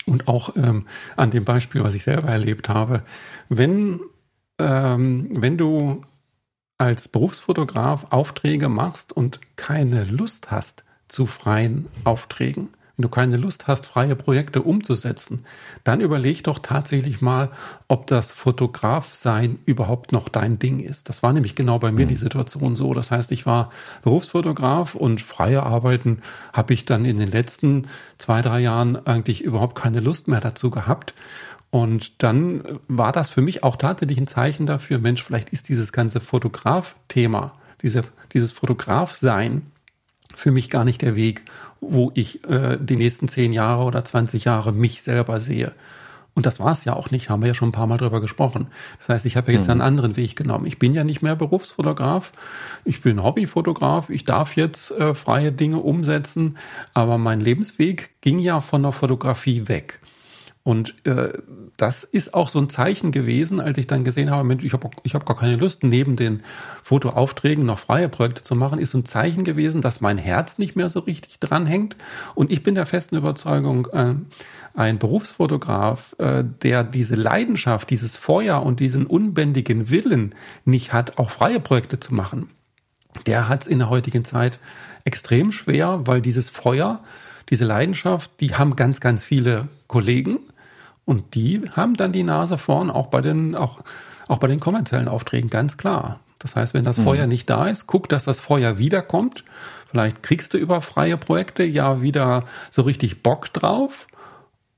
Und 0.05 0.27
auch 0.27 0.55
ähm, 0.55 0.85
an 1.17 1.31
dem 1.31 1.45
Beispiel, 1.45 1.83
was 1.83 1.95
ich 1.95 2.03
selber 2.03 2.29
erlebt 2.29 2.69
habe. 2.69 3.03
Wenn, 3.49 3.99
ähm, 4.59 5.29
wenn 5.31 5.57
du 5.57 6.01
als 6.79 7.09
Berufsfotograf 7.09 8.07
Aufträge 8.09 8.69
machst 8.69 9.13
und 9.13 9.39
keine 9.57 10.05
Lust 10.05 10.49
hast 10.49 10.85
zu 11.09 11.25
freien 11.25 11.87
Aufträgen, 12.05 12.69
wenn 12.95 13.03
du 13.03 13.09
keine 13.09 13.37
Lust 13.37 13.67
hast, 13.67 13.85
freie 13.85 14.15
Projekte 14.15 14.61
umzusetzen, 14.61 15.45
dann 15.83 15.99
überleg 15.99 16.43
doch 16.43 16.59
tatsächlich 16.59 17.21
mal, 17.21 17.49
ob 17.87 18.07
das 18.07 18.31
Fotografsein 18.31 19.59
überhaupt 19.65 20.13
noch 20.13 20.29
dein 20.29 20.57
Ding 20.57 20.79
ist. 20.79 21.09
Das 21.09 21.21
war 21.21 21.33
nämlich 21.33 21.55
genau 21.55 21.79
bei 21.79 21.91
mir 21.91 22.05
mhm. 22.05 22.09
die 22.09 22.15
Situation 22.15 22.75
so. 22.75 22.93
Das 22.93 23.11
heißt, 23.11 23.31
ich 23.31 23.45
war 23.45 23.71
Berufsfotograf 24.01 24.95
und 24.95 25.21
freie 25.21 25.63
Arbeiten 25.63 26.21
habe 26.53 26.73
ich 26.73 26.85
dann 26.85 27.03
in 27.03 27.17
den 27.17 27.29
letzten 27.29 27.87
zwei, 28.17 28.41
drei 28.41 28.59
Jahren 28.61 29.05
eigentlich 29.05 29.43
überhaupt 29.43 29.75
keine 29.75 29.99
Lust 29.99 30.27
mehr 30.27 30.41
dazu 30.41 30.69
gehabt. 30.69 31.13
Und 31.71 32.23
dann 32.23 32.79
war 32.87 33.11
das 33.11 33.29
für 33.29 33.41
mich 33.41 33.63
auch 33.63 33.75
tatsächlich 33.75 34.19
ein 34.19 34.27
Zeichen 34.27 34.65
dafür, 34.65 34.97
Mensch, 34.97 35.23
vielleicht 35.23 35.49
ist 35.49 35.69
dieses 35.69 35.91
ganze 35.91 36.19
Fotograf-Thema, 36.19 37.53
diese, 37.81 38.03
dieses 38.33 38.51
Fotograf-Sein 38.51 39.71
für 40.35 40.51
mich 40.51 40.69
gar 40.69 40.85
nicht 40.85 41.01
der 41.01 41.15
Weg, 41.15 41.43
wo 41.81 42.11
ich 42.15 42.47
äh, 42.49 42.77
die 42.79 42.95
nächsten 42.95 43.27
zehn 43.27 43.53
Jahre 43.53 43.83
oder 43.83 44.03
20 44.03 44.45
Jahre 44.45 44.71
mich 44.71 45.03
selber 45.03 45.39
sehe. 45.39 45.73
Und 46.33 46.45
das 46.45 46.59
war 46.59 46.71
es 46.71 46.85
ja 46.85 46.93
auch 46.93 47.11
nicht, 47.11 47.29
haben 47.29 47.41
wir 47.41 47.49
ja 47.49 47.53
schon 47.53 47.69
ein 47.69 47.73
paar 47.73 47.87
Mal 47.87 47.97
drüber 47.97 48.21
gesprochen. 48.21 48.67
Das 48.99 49.09
heißt, 49.09 49.25
ich 49.25 49.35
habe 49.35 49.51
ja 49.51 49.57
jetzt 49.57 49.65
mhm. 49.65 49.73
einen 49.73 49.81
anderen 49.81 50.15
Weg 50.15 50.35
genommen. 50.35 50.65
Ich 50.65 50.79
bin 50.79 50.93
ja 50.93 51.03
nicht 51.03 51.21
mehr 51.21 51.35
Berufsfotograf, 51.35 52.31
ich 52.85 53.01
bin 53.01 53.21
Hobbyfotograf, 53.21 54.09
ich 54.09 54.23
darf 54.23 54.55
jetzt 54.55 54.91
äh, 54.91 55.13
freie 55.13 55.51
Dinge 55.51 55.79
umsetzen, 55.79 56.57
aber 56.93 57.17
mein 57.17 57.41
Lebensweg 57.41 58.21
ging 58.21 58.39
ja 58.39 58.61
von 58.61 58.83
der 58.83 58.93
Fotografie 58.93 59.67
weg. 59.67 59.99
Und 60.63 61.05
äh, 61.05 61.33
das 61.77 62.03
ist 62.03 62.33
auch 62.33 62.49
so 62.49 62.59
ein 62.59 62.69
Zeichen 62.69 63.11
gewesen, 63.11 63.61
als 63.61 63.77
ich 63.77 63.87
dann 63.87 64.03
gesehen 64.03 64.29
habe, 64.29 64.43
Mensch, 64.43 64.63
ich 64.63 64.73
habe 64.73 64.89
ich 65.03 65.15
hab 65.15 65.25
gar 65.25 65.37
keine 65.37 65.55
Lust, 65.55 65.83
neben 65.83 66.15
den 66.15 66.43
Fotoaufträgen 66.83 67.65
noch 67.65 67.79
freie 67.79 68.09
Projekte 68.09 68.43
zu 68.43 68.55
machen, 68.55 68.77
ist 68.77 68.91
so 68.91 68.97
ein 68.97 69.05
Zeichen 69.05 69.45
gewesen, 69.45 69.81
dass 69.81 70.01
mein 70.01 70.17
Herz 70.17 70.57
nicht 70.57 70.75
mehr 70.75 70.89
so 70.89 70.99
richtig 70.99 71.39
dranhängt. 71.39 71.95
Und 72.35 72.51
ich 72.51 72.61
bin 72.61 72.75
der 72.75 72.85
festen 72.85 73.15
Überzeugung, 73.15 73.87
äh, 73.93 74.15
ein 74.73 74.99
Berufsfotograf, 74.99 76.15
äh, 76.19 76.43
der 76.61 76.83
diese 76.83 77.15
Leidenschaft, 77.15 77.89
dieses 77.89 78.17
Feuer 78.17 78.61
und 78.61 78.79
diesen 78.79 79.05
unbändigen 79.05 79.89
Willen 79.89 80.35
nicht 80.65 80.93
hat, 80.93 81.17
auch 81.17 81.31
freie 81.31 81.61
Projekte 81.61 81.99
zu 81.99 82.13
machen, 82.13 82.49
der 83.25 83.49
hat 83.49 83.63
es 83.63 83.67
in 83.67 83.79
der 83.79 83.89
heutigen 83.89 84.23
Zeit 84.23 84.59
extrem 85.03 85.51
schwer, 85.51 86.01
weil 86.05 86.21
dieses 86.21 86.49
Feuer, 86.49 87.01
diese 87.49 87.65
Leidenschaft, 87.65 88.31
die 88.39 88.55
haben 88.55 88.75
ganz, 88.75 88.99
ganz 88.99 89.25
viele 89.25 89.67
Kollegen 89.87 90.39
und 91.05 91.35
die 91.35 91.61
haben 91.71 91.95
dann 91.95 92.11
die 92.11 92.23
Nase 92.23 92.57
vorn, 92.57 92.89
auch 92.91 93.07
bei 93.07 93.21
den, 93.21 93.55
auch, 93.55 93.81
auch 94.27 94.37
bei 94.37 94.47
den 94.47 94.59
kommerziellen 94.59 95.07
Aufträgen, 95.07 95.49
ganz 95.49 95.77
klar. 95.77 96.19
Das 96.37 96.55
heißt, 96.55 96.73
wenn 96.73 96.85
das 96.85 96.99
mhm. 96.99 97.03
Feuer 97.03 97.27
nicht 97.27 97.49
da 97.49 97.67
ist, 97.67 97.87
guck, 97.87 98.07
dass 98.07 98.23
das 98.23 98.39
Feuer 98.39 98.77
wiederkommt. 98.77 99.43
Vielleicht 99.87 100.23
kriegst 100.23 100.53
du 100.53 100.57
über 100.57 100.81
freie 100.81 101.17
Projekte 101.17 101.63
ja 101.63 102.01
wieder 102.01 102.45
so 102.71 102.83
richtig 102.83 103.23
Bock 103.23 103.51
drauf. 103.51 104.07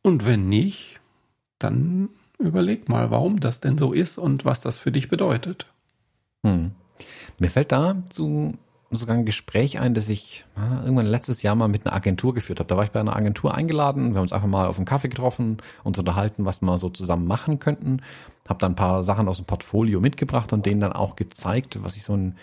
Und 0.02 0.26
wenn 0.26 0.50
nicht, 0.50 1.00
dann 1.60 2.10
überleg 2.40 2.90
mal, 2.90 3.12
warum 3.12 3.40
das 3.40 3.60
denn 3.60 3.78
so 3.78 3.94
ist 3.94 4.18
und 4.18 4.46
was 4.46 4.62
das 4.62 4.80
für 4.80 4.92
dich 4.92 5.10
bedeutet. 5.10 5.68
Hm. 6.44 6.72
Mir 7.38 7.52
fällt 7.52 7.72
dazu 7.72 8.54
sogar 8.98 9.16
ein 9.16 9.26
Gespräch 9.26 9.80
ein, 9.80 9.94
das 9.94 10.10
ich 10.10 10.46
ja, 10.56 10.84
irgendwann 10.84 11.06
letztes 11.06 11.42
Jahr 11.42 11.56
mal 11.56 11.68
mit 11.68 11.86
einer 11.86 11.96
Agentur 11.96 12.34
geführt 12.34 12.60
habe. 12.60 12.68
Da 12.68 12.78
war 12.78 12.84
ich 12.84 12.92
bei 12.92 13.00
einer 13.00 13.16
Agentur 13.16 13.54
eingeladen, 13.54 14.12
wir 14.12 14.18
haben 14.18 14.24
uns 14.24 14.34
einfach 14.34 14.48
mal 14.48 14.68
auf 14.68 14.78
einen 14.78 14.86
Kaffee 14.86 15.10
getroffen, 15.10 15.58
uns 15.84 15.98
unterhalten, 15.98 16.46
was 16.46 16.62
wir 16.62 16.78
so 16.78 16.90
zusammen 16.90 17.28
machen 17.28 17.60
könnten. 17.60 18.02
Habe 18.48 18.60
dann 18.60 18.74
ein 18.74 18.76
paar 18.76 19.04
Sachen 19.04 19.28
aus 19.28 19.38
dem 19.38 19.46
Portfolio 19.46 20.00
mitgebracht 20.00 20.52
und 20.54 20.66
denen 20.66 20.82
dann 20.82 20.94
auch 20.94 21.16
gezeigt, 21.16 21.82
was 21.84 21.96
ich 21.96 22.04
so 22.04 22.16
ein, 22.16 22.38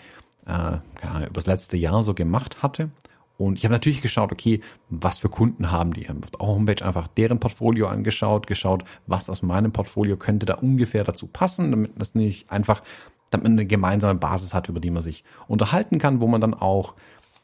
äh, 0.45 0.51
ja, 0.51 1.19
über 1.21 1.33
das 1.33 1.45
letzte 1.45 1.77
Jahr 1.77 2.03
so 2.03 2.13
gemacht 2.13 2.63
hatte. 2.63 2.89
Und 3.37 3.57
ich 3.57 3.63
habe 3.63 3.73
natürlich 3.73 4.01
geschaut, 4.01 4.33
okay, 4.33 4.59
was 4.89 5.19
für 5.19 5.29
Kunden 5.29 5.71
haben 5.71 5.93
die? 5.93 6.09
Auf 6.09 6.31
der 6.31 6.45
Homepage 6.45 6.83
einfach 6.83 7.07
deren 7.07 7.39
Portfolio 7.39 7.87
angeschaut, 7.87 8.47
geschaut, 8.47 8.83
was 9.07 9.29
aus 9.29 9.41
meinem 9.41 9.71
Portfolio 9.71 10.17
könnte 10.17 10.45
da 10.45 10.55
ungefähr 10.55 11.05
dazu 11.05 11.25
passen, 11.25 11.71
damit 11.71 11.93
das 11.95 12.15
nicht 12.15 12.51
einfach 12.51 12.83
damit 13.29 13.43
man 13.43 13.53
eine 13.53 13.65
gemeinsame 13.65 14.19
Basis 14.19 14.53
hat, 14.53 14.69
über 14.69 14.79
die 14.79 14.91
man 14.91 15.03
sich 15.03 15.23
unterhalten 15.47 15.99
kann, 15.99 16.21
wo 16.21 16.27
man 16.27 16.41
dann 16.41 16.53
auch 16.53 16.95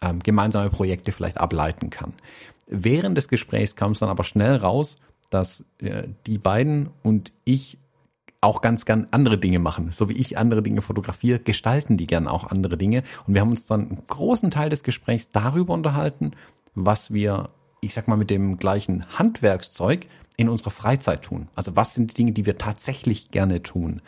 ähm, 0.02 0.20
gemeinsame 0.20 0.70
Projekte 0.70 1.12
vielleicht 1.12 1.38
ableiten 1.38 1.90
kann. 1.90 2.14
Während 2.68 3.18
des 3.18 3.28
Gesprächs 3.28 3.76
kam 3.76 3.92
es 3.92 4.00
dann 4.00 4.10
aber 4.10 4.24
schnell 4.24 4.56
raus, 4.56 5.00
dass 5.30 5.66
äh, 5.80 6.08
die 6.26 6.38
beiden 6.38 6.90
und 7.04 7.32
ich 7.44 7.78
auch 8.42 8.62
ganz 8.62 8.86
gern 8.86 9.08
andere 9.12 9.38
Dinge 9.38 9.60
machen. 9.60 9.92
So 9.92 10.08
wie 10.08 10.14
ich 10.14 10.38
andere 10.38 10.62
Dinge 10.62 10.82
fotografiere, 10.82 11.40
gestalten 11.40 11.98
die 11.98 12.08
gern 12.08 12.28
auch 12.28 12.52
andere 12.52 12.78
Dinge. 12.78 13.04
Und 13.26 13.34
wir 13.34 13.42
haben 13.42 13.50
uns 13.50 13.66
dann 13.66 13.88
einen 13.88 14.04
großen 14.08 14.52
Teil 14.52 14.70
des 14.70 14.84
Gesprächs 14.84 15.32
darüber 15.32 15.74
unterhalten, 15.74 16.32
was 16.76 17.12
wir, 17.12 17.50
ich 17.82 17.94
sag 17.94 18.08
mal, 18.08 18.18
mit 18.18 18.30
dem 18.30 18.58
gleichen 18.58 19.06
Handwerkszeug 19.18 20.06
in 20.38 20.50
unserer 20.50 20.70
Freizeit 20.70 21.24
tun. 21.24 21.48
Also 21.56 21.76
was 21.76 21.96
sind 21.96 22.12
die 22.12 22.16
Dinge, 22.16 22.32
die 22.34 22.46
wir 22.46 22.58
tatsächlich 22.58 23.32
gerne 23.32 23.64
tun? 23.64 24.02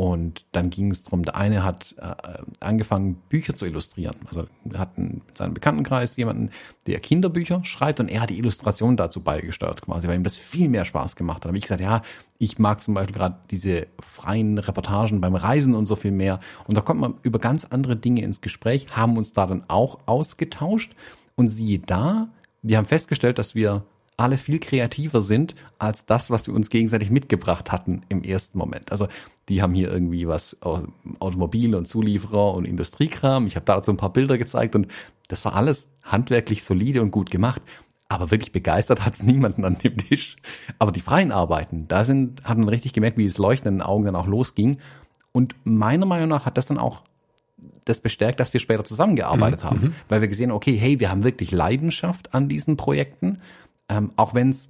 Und 0.00 0.46
dann 0.52 0.70
ging 0.70 0.90
es 0.90 1.02
darum, 1.02 1.26
der 1.26 1.36
eine 1.36 1.62
hat 1.62 1.94
äh, 1.98 2.14
angefangen, 2.60 3.16
Bücher 3.28 3.54
zu 3.54 3.66
illustrieren. 3.66 4.16
Also 4.24 4.46
hat 4.72 4.96
mit 4.96 5.36
seinem 5.36 5.52
Bekanntenkreis 5.52 6.16
jemanden, 6.16 6.48
der 6.86 7.00
Kinderbücher 7.00 7.62
schreibt 7.66 8.00
und 8.00 8.08
er 8.08 8.22
hat 8.22 8.30
die 8.30 8.38
Illustration 8.38 8.96
dazu 8.96 9.20
beigesteuert 9.20 9.82
quasi, 9.82 10.08
weil 10.08 10.16
ihm 10.16 10.24
das 10.24 10.38
viel 10.38 10.70
mehr 10.70 10.86
Spaß 10.86 11.16
gemacht 11.16 11.36
hat. 11.36 11.44
Da 11.44 11.48
habe 11.48 11.58
ich 11.58 11.64
gesagt, 11.64 11.82
ja, 11.82 12.00
ich 12.38 12.58
mag 12.58 12.82
zum 12.82 12.94
Beispiel 12.94 13.14
gerade 13.14 13.36
diese 13.50 13.88
freien 14.02 14.56
Reportagen 14.56 15.20
beim 15.20 15.34
Reisen 15.34 15.74
und 15.74 15.84
so 15.84 15.96
viel 15.96 16.12
mehr. 16.12 16.40
Und 16.66 16.78
da 16.78 16.80
kommt 16.80 17.02
man 17.02 17.16
über 17.22 17.38
ganz 17.38 17.66
andere 17.66 17.94
Dinge 17.94 18.22
ins 18.22 18.40
Gespräch, 18.40 18.86
haben 18.92 19.18
uns 19.18 19.34
da 19.34 19.44
dann 19.44 19.64
auch 19.68 19.98
ausgetauscht. 20.06 20.92
Und 21.36 21.50
siehe 21.50 21.78
da, 21.78 22.30
wir 22.62 22.78
haben 22.78 22.86
festgestellt, 22.86 23.38
dass 23.38 23.54
wir 23.54 23.84
alle 24.20 24.38
viel 24.38 24.58
kreativer 24.58 25.22
sind 25.22 25.54
als 25.78 26.04
das, 26.04 26.30
was 26.30 26.46
wir 26.46 26.54
uns 26.54 26.70
gegenseitig 26.70 27.10
mitgebracht 27.10 27.72
hatten 27.72 28.02
im 28.08 28.22
ersten 28.22 28.58
Moment. 28.58 28.92
Also 28.92 29.08
die 29.48 29.62
haben 29.62 29.74
hier 29.74 29.90
irgendwie 29.90 30.28
was 30.28 30.56
Automobil 31.18 31.74
und 31.74 31.88
Zulieferer 31.88 32.54
und 32.54 32.66
Industriekram. 32.66 33.46
Ich 33.46 33.56
habe 33.56 33.64
dazu 33.64 33.90
ein 33.90 33.96
paar 33.96 34.12
Bilder 34.12 34.36
gezeigt 34.36 34.76
und 34.76 34.88
das 35.28 35.44
war 35.44 35.54
alles 35.54 35.90
handwerklich 36.02 36.64
solide 36.64 37.00
und 37.02 37.10
gut 37.10 37.30
gemacht. 37.30 37.62
Aber 38.08 38.30
wirklich 38.30 38.52
begeistert 38.52 39.04
hat 39.04 39.14
es 39.14 39.22
niemanden 39.24 39.64
an 39.64 39.78
dem 39.78 39.96
Tisch. 39.96 40.36
Aber 40.78 40.92
die 40.92 41.00
freien 41.00 41.32
Arbeiten, 41.32 41.86
da 41.88 42.04
sind, 42.04 42.44
hat 42.44 42.58
man 42.58 42.68
richtig 42.68 42.92
gemerkt, 42.92 43.16
wie 43.16 43.24
es 43.24 43.38
Leuchten 43.38 43.68
in 43.68 43.78
den 43.78 43.82
Augen 43.82 44.04
dann 44.04 44.16
auch 44.16 44.26
losging. 44.26 44.78
Und 45.32 45.54
meiner 45.64 46.06
Meinung 46.06 46.28
nach 46.28 46.44
hat 46.44 46.58
das 46.58 46.66
dann 46.66 46.78
auch 46.78 47.02
das 47.84 48.00
bestärkt, 48.00 48.40
dass 48.40 48.52
wir 48.52 48.60
später 48.60 48.84
zusammengearbeitet 48.84 49.62
mhm. 49.62 49.66
haben. 49.66 49.80
Mhm. 49.80 49.94
Weil 50.08 50.20
wir 50.20 50.28
gesehen 50.28 50.50
haben, 50.50 50.56
okay, 50.56 50.76
hey, 50.76 51.00
wir 51.00 51.10
haben 51.10 51.24
wirklich 51.24 51.52
Leidenschaft 51.52 52.34
an 52.34 52.48
diesen 52.48 52.76
Projekten 52.76 53.38
ähm, 53.90 54.12
auch 54.16 54.34
wenn 54.34 54.50
es 54.50 54.68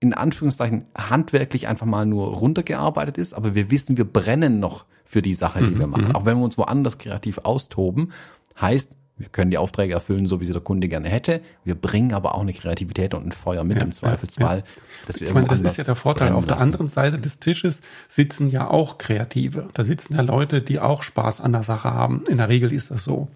in 0.00 0.14
Anführungszeichen 0.14 0.86
handwerklich 0.96 1.68
einfach 1.68 1.86
mal 1.86 2.06
nur 2.06 2.34
runtergearbeitet 2.34 3.18
ist, 3.18 3.34
aber 3.34 3.54
wir 3.54 3.70
wissen, 3.70 3.96
wir 3.96 4.04
brennen 4.04 4.58
noch 4.58 4.84
für 5.04 5.22
die 5.22 5.34
Sache, 5.34 5.60
die 5.60 5.74
mhm, 5.74 5.78
wir 5.78 5.86
machen. 5.86 6.08
Mhm. 6.08 6.16
Auch 6.16 6.24
wenn 6.24 6.38
wir 6.38 6.44
uns 6.44 6.58
woanders 6.58 6.98
kreativ 6.98 7.38
austoben, 7.38 8.12
heißt, 8.60 8.96
wir 9.18 9.28
können 9.28 9.52
die 9.52 9.58
Aufträge 9.58 9.92
erfüllen, 9.94 10.26
so 10.26 10.40
wie 10.40 10.46
sie 10.46 10.52
der 10.52 10.62
Kunde 10.62 10.88
gerne 10.88 11.08
hätte. 11.08 11.42
Wir 11.64 11.76
bringen 11.76 12.14
aber 12.14 12.34
auch 12.34 12.40
eine 12.40 12.52
Kreativität 12.52 13.14
und 13.14 13.24
ein 13.24 13.30
Feuer 13.30 13.62
mit 13.62 13.76
ja, 13.76 13.84
im 13.84 13.92
Zweifelsfall. 13.92 14.64
Ja, 15.06 15.14
ja. 15.14 15.26
ich 15.26 15.34
meine, 15.34 15.46
das 15.46 15.60
ist 15.60 15.76
ja 15.76 15.84
der 15.84 15.94
Vorteil. 15.94 16.32
Auf 16.32 16.46
der 16.46 16.60
anderen 16.60 16.88
Seite 16.88 17.18
des 17.20 17.38
Tisches 17.38 17.82
sitzen 18.08 18.48
ja 18.48 18.68
auch 18.68 18.98
Kreative. 18.98 19.68
Da 19.74 19.84
sitzen 19.84 20.14
ja 20.14 20.22
Leute, 20.22 20.62
die 20.62 20.80
auch 20.80 21.04
Spaß 21.04 21.40
an 21.40 21.52
der 21.52 21.62
Sache 21.62 21.92
haben. 21.92 22.24
In 22.26 22.38
der 22.38 22.48
Regel 22.48 22.72
ist 22.72 22.90
das 22.90 23.04
so. 23.04 23.28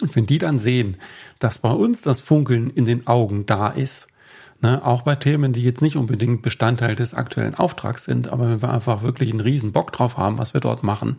Und 0.00 0.14
wenn 0.14 0.26
die 0.26 0.38
dann 0.38 0.58
sehen, 0.58 0.98
dass 1.38 1.58
bei 1.58 1.72
uns 1.72 2.02
das 2.02 2.20
Funkeln 2.20 2.70
in 2.70 2.84
den 2.84 3.06
Augen 3.06 3.46
da 3.46 3.68
ist, 3.68 4.08
Ne, 4.60 4.84
auch 4.84 5.02
bei 5.02 5.14
Themen, 5.14 5.52
die 5.52 5.62
jetzt 5.62 5.82
nicht 5.82 5.96
unbedingt 5.96 6.42
Bestandteil 6.42 6.96
des 6.96 7.14
aktuellen 7.14 7.54
Auftrags 7.54 8.04
sind, 8.04 8.26
aber 8.26 8.48
wenn 8.48 8.60
wir 8.60 8.72
einfach 8.72 9.02
wirklich 9.02 9.30
einen 9.30 9.38
riesen 9.38 9.70
Bock 9.70 9.92
drauf 9.92 10.16
haben, 10.16 10.38
was 10.38 10.52
wir 10.52 10.60
dort 10.60 10.82
machen, 10.82 11.18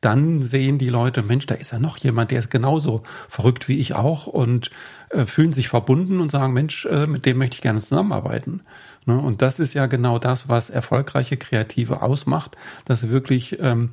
dann 0.00 0.42
sehen 0.42 0.78
die 0.78 0.88
Leute, 0.88 1.22
Mensch, 1.22 1.46
da 1.46 1.56
ist 1.56 1.72
ja 1.72 1.80
noch 1.80 1.96
jemand, 1.96 2.30
der 2.30 2.38
ist 2.38 2.50
genauso 2.50 3.02
verrückt 3.28 3.68
wie 3.68 3.78
ich 3.78 3.94
auch 3.96 4.28
und 4.28 4.70
äh, 5.10 5.26
fühlen 5.26 5.52
sich 5.52 5.68
verbunden 5.68 6.20
und 6.20 6.30
sagen, 6.30 6.52
Mensch, 6.52 6.86
äh, 6.86 7.06
mit 7.06 7.26
dem 7.26 7.38
möchte 7.38 7.56
ich 7.56 7.62
gerne 7.62 7.80
zusammenarbeiten. 7.80 8.62
Ne? 9.06 9.18
Und 9.18 9.42
das 9.42 9.58
ist 9.58 9.74
ja 9.74 9.86
genau 9.86 10.20
das, 10.20 10.48
was 10.48 10.70
erfolgreiche 10.70 11.36
Kreative 11.36 12.02
ausmacht, 12.02 12.56
dass 12.84 13.00
sie 13.00 13.10
wirklich 13.10 13.58
ähm, 13.60 13.90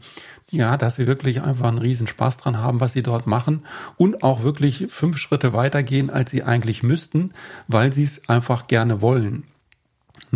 ja, 0.51 0.77
dass 0.77 0.95
sie 0.95 1.07
wirklich 1.07 1.41
einfach 1.41 1.67
einen 1.67 1.77
riesen 1.77 2.07
Spaß 2.07 2.37
dran 2.37 2.57
haben, 2.57 2.79
was 2.79 2.93
sie 2.93 3.03
dort 3.03 3.27
machen 3.27 3.65
und 3.97 4.23
auch 4.23 4.43
wirklich 4.43 4.87
fünf 4.89 5.17
Schritte 5.17 5.53
weitergehen, 5.53 6.09
als 6.09 6.31
sie 6.31 6.43
eigentlich 6.43 6.83
müssten, 6.83 7.33
weil 7.67 7.91
sie 7.91 8.03
es 8.03 8.29
einfach 8.29 8.67
gerne 8.67 9.01
wollen. 9.01 9.43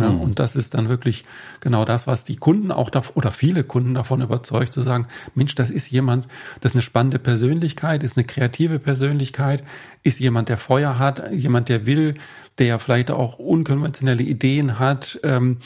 Ne? 0.00 0.08
Mhm. 0.10 0.20
Und 0.20 0.38
das 0.38 0.56
ist 0.56 0.74
dann 0.74 0.88
wirklich 0.88 1.24
genau 1.60 1.84
das, 1.84 2.06
was 2.06 2.24
die 2.24 2.36
Kunden 2.36 2.72
auch 2.72 2.90
da, 2.90 3.02
oder 3.14 3.30
viele 3.30 3.62
Kunden 3.62 3.94
davon 3.94 4.22
überzeugt, 4.22 4.72
zu 4.72 4.82
sagen, 4.82 5.06
Mensch, 5.34 5.54
das 5.54 5.70
ist 5.70 5.90
jemand, 5.90 6.26
das 6.60 6.72
ist 6.72 6.76
eine 6.76 6.82
spannende 6.82 7.18
Persönlichkeit, 7.18 8.02
ist 8.02 8.16
eine 8.16 8.26
kreative 8.26 8.78
Persönlichkeit, 8.78 9.62
ist 10.02 10.18
jemand, 10.18 10.48
der 10.48 10.56
Feuer 10.56 10.98
hat, 10.98 11.30
jemand, 11.32 11.68
der 11.68 11.86
will, 11.86 12.14
der 12.58 12.78
vielleicht 12.78 13.10
auch 13.10 13.38
unkonventionelle 13.38 14.22
Ideen 14.22 14.78
hat, 14.78 15.20
ähm, 15.22 15.58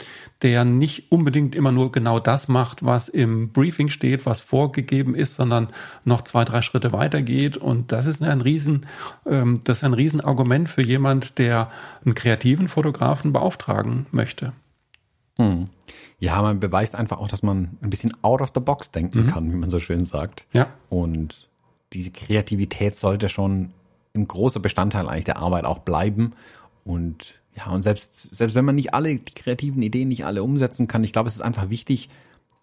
der 0.42 0.64
nicht 0.64 1.10
unbedingt 1.10 1.54
immer 1.54 1.72
nur 1.72 1.90
genau 1.90 2.20
das 2.20 2.48
macht, 2.48 2.84
was 2.84 3.08
im 3.08 3.50
Briefing 3.50 3.88
steht, 3.88 4.26
was 4.26 4.40
vorgegeben 4.40 5.14
ist, 5.14 5.36
sondern 5.36 5.68
noch 6.04 6.22
zwei, 6.22 6.44
drei 6.44 6.60
Schritte 6.60 6.92
weitergeht. 6.92 7.56
Und 7.56 7.92
das 7.92 8.06
ist 8.06 8.22
ein 8.22 8.40
Riesen, 8.40 8.86
ähm, 9.26 9.60
das 9.64 9.78
ist 9.78 9.84
ein 9.84 9.94
Riesenargument 9.94 10.68
für 10.68 10.82
jemand, 10.82 11.38
der 11.38 11.70
einen 12.04 12.14
kreativen 12.14 12.68
Fotografen 12.68 13.32
beauftragen 13.32 14.06
möchte. 14.10 14.23
Hm. 15.38 15.68
Ja, 16.18 16.40
man 16.42 16.60
beweist 16.60 16.94
einfach 16.94 17.18
auch, 17.18 17.28
dass 17.28 17.42
man 17.42 17.76
ein 17.82 17.90
bisschen 17.90 18.14
out 18.22 18.40
of 18.40 18.52
the 18.54 18.60
box 18.60 18.90
denken 18.90 19.24
mhm. 19.24 19.26
kann, 19.28 19.52
wie 19.52 19.56
man 19.56 19.70
so 19.70 19.80
schön 19.80 20.04
sagt. 20.04 20.44
Ja. 20.52 20.68
Und 20.88 21.48
diese 21.92 22.10
Kreativität 22.10 22.96
sollte 22.96 23.28
schon 23.28 23.72
ein 24.14 24.28
großer 24.28 24.60
Bestandteil 24.60 25.08
eigentlich 25.08 25.24
der 25.24 25.38
Arbeit 25.38 25.64
auch 25.64 25.80
bleiben. 25.80 26.32
Und 26.84 27.40
ja, 27.56 27.66
und 27.66 27.82
selbst, 27.82 28.34
selbst 28.34 28.54
wenn 28.54 28.64
man 28.64 28.74
nicht 28.74 28.94
alle 28.94 29.18
die 29.18 29.34
kreativen 29.34 29.82
Ideen 29.82 30.08
nicht 30.08 30.24
alle 30.24 30.42
umsetzen 30.42 30.88
kann, 30.88 31.04
ich 31.04 31.12
glaube, 31.12 31.28
es 31.28 31.34
ist 31.34 31.42
einfach 31.42 31.70
wichtig, 31.70 32.08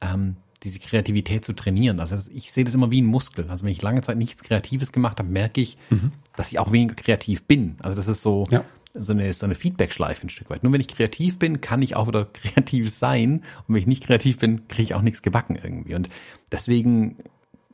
ähm, 0.01 0.37
diese 0.63 0.79
Kreativität 0.79 1.43
zu 1.43 1.53
trainieren. 1.53 1.99
Also 1.99 2.15
ich 2.33 2.51
sehe 2.51 2.63
das 2.63 2.73
immer 2.73 2.91
wie 2.91 3.01
ein 3.01 3.05
Muskel. 3.05 3.49
Also 3.49 3.65
wenn 3.65 3.71
ich 3.71 3.81
lange 3.81 4.01
Zeit 4.01 4.17
nichts 4.17 4.43
Kreatives 4.43 4.91
gemacht 4.91 5.19
habe, 5.19 5.29
merke 5.29 5.59
ich, 5.59 5.77
mhm. 5.89 6.11
dass 6.35 6.51
ich 6.51 6.59
auch 6.59 6.71
weniger 6.71 6.95
kreativ 6.95 7.43
bin. 7.45 7.77
Also 7.79 7.95
das 7.95 8.07
ist 8.07 8.21
so, 8.21 8.45
ja. 8.51 8.63
So 8.93 9.13
eine, 9.13 9.31
so 9.33 9.45
eine 9.45 9.55
Feedback-Schleife 9.55 10.27
ein 10.27 10.29
Stück 10.29 10.49
weit. 10.49 10.63
Nur 10.63 10.73
wenn 10.73 10.81
ich 10.81 10.87
kreativ 10.87 11.39
bin, 11.39 11.61
kann 11.61 11.81
ich 11.81 11.95
auch 11.95 12.07
wieder 12.07 12.25
kreativ 12.33 12.89
sein. 12.89 13.43
Und 13.67 13.75
wenn 13.75 13.81
ich 13.81 13.87
nicht 13.87 14.03
kreativ 14.03 14.39
bin, 14.39 14.67
kriege 14.67 14.83
ich 14.83 14.95
auch 14.95 15.01
nichts 15.01 15.21
gebacken 15.21 15.57
irgendwie. 15.61 15.95
Und 15.95 16.09
deswegen 16.51 17.17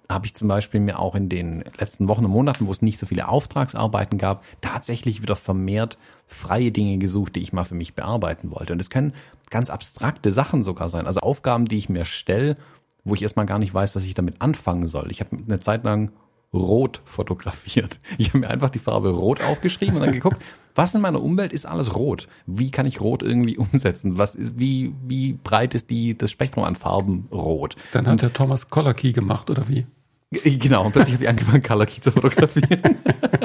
habe 0.09 0.25
ich 0.25 0.35
zum 0.35 0.47
Beispiel 0.47 0.79
mir 0.79 0.99
auch 0.99 1.15
in 1.15 1.27
den 1.27 1.65
letzten 1.77 2.07
Wochen 2.07 2.25
und 2.25 2.31
Monaten, 2.31 2.67
wo 2.67 2.71
es 2.71 2.81
nicht 2.81 2.97
so 2.97 3.05
viele 3.05 3.27
Auftragsarbeiten 3.27 4.17
gab, 4.17 4.43
tatsächlich 4.61 5.21
wieder 5.21 5.35
vermehrt 5.35 5.97
freie 6.27 6.71
Dinge 6.71 6.97
gesucht, 6.97 7.35
die 7.35 7.41
ich 7.41 7.53
mal 7.53 7.65
für 7.65 7.75
mich 7.75 7.93
bearbeiten 7.93 8.51
wollte. 8.51 8.73
Und 8.73 8.81
es 8.81 8.89
können 8.89 9.13
ganz 9.49 9.69
abstrakte 9.69 10.31
Sachen 10.31 10.63
sogar 10.63 10.89
sein. 10.89 11.07
Also 11.07 11.21
Aufgaben, 11.21 11.65
die 11.65 11.77
ich 11.77 11.89
mir 11.89 12.05
stelle, 12.05 12.57
wo 13.03 13.15
ich 13.15 13.21
erstmal 13.21 13.45
gar 13.45 13.59
nicht 13.59 13.73
weiß, 13.73 13.95
was 13.95 14.05
ich 14.05 14.13
damit 14.13 14.41
anfangen 14.41 14.87
soll. 14.87 15.11
Ich 15.11 15.21
habe 15.21 15.37
eine 15.37 15.59
Zeit 15.59 15.83
lang 15.83 16.11
rot 16.53 17.01
fotografiert. 17.05 17.99
Ich 18.17 18.29
habe 18.29 18.39
mir 18.39 18.49
einfach 18.49 18.69
die 18.69 18.79
Farbe 18.79 19.09
rot 19.09 19.41
aufgeschrieben 19.41 19.95
und 19.95 20.01
dann 20.01 20.13
geguckt, 20.13 20.41
was 20.77 20.93
in 20.93 21.01
meiner 21.01 21.21
Umwelt 21.21 21.51
ist 21.51 21.65
alles 21.65 21.95
rot? 21.95 22.27
Wie 22.45 22.71
kann 22.71 22.85
ich 22.85 23.01
rot 23.01 23.23
irgendwie 23.23 23.57
umsetzen? 23.71 24.17
Was 24.17 24.35
ist, 24.35 24.57
wie, 24.57 24.93
wie 25.05 25.33
breit 25.33 25.75
ist 25.75 25.89
die, 25.89 26.17
das 26.17 26.31
Spektrum 26.31 26.63
an 26.63 26.75
Farben 26.75 27.27
rot? 27.31 27.75
Dann 27.91 28.05
hat 28.05 28.13
und, 28.13 28.21
der 28.21 28.33
Thomas 28.33 28.69
Color 28.69 28.93
Key 28.93 29.11
gemacht, 29.11 29.49
oder 29.49 29.67
wie? 29.67 29.85
Genau, 30.29 30.85
und 30.85 30.91
plötzlich 30.91 31.15
habe 31.15 31.23
ich 31.23 31.29
angefangen, 31.29 31.63
Color 31.63 31.85
Key 31.85 32.01
zu 32.01 32.11
fotografieren. 32.11 32.97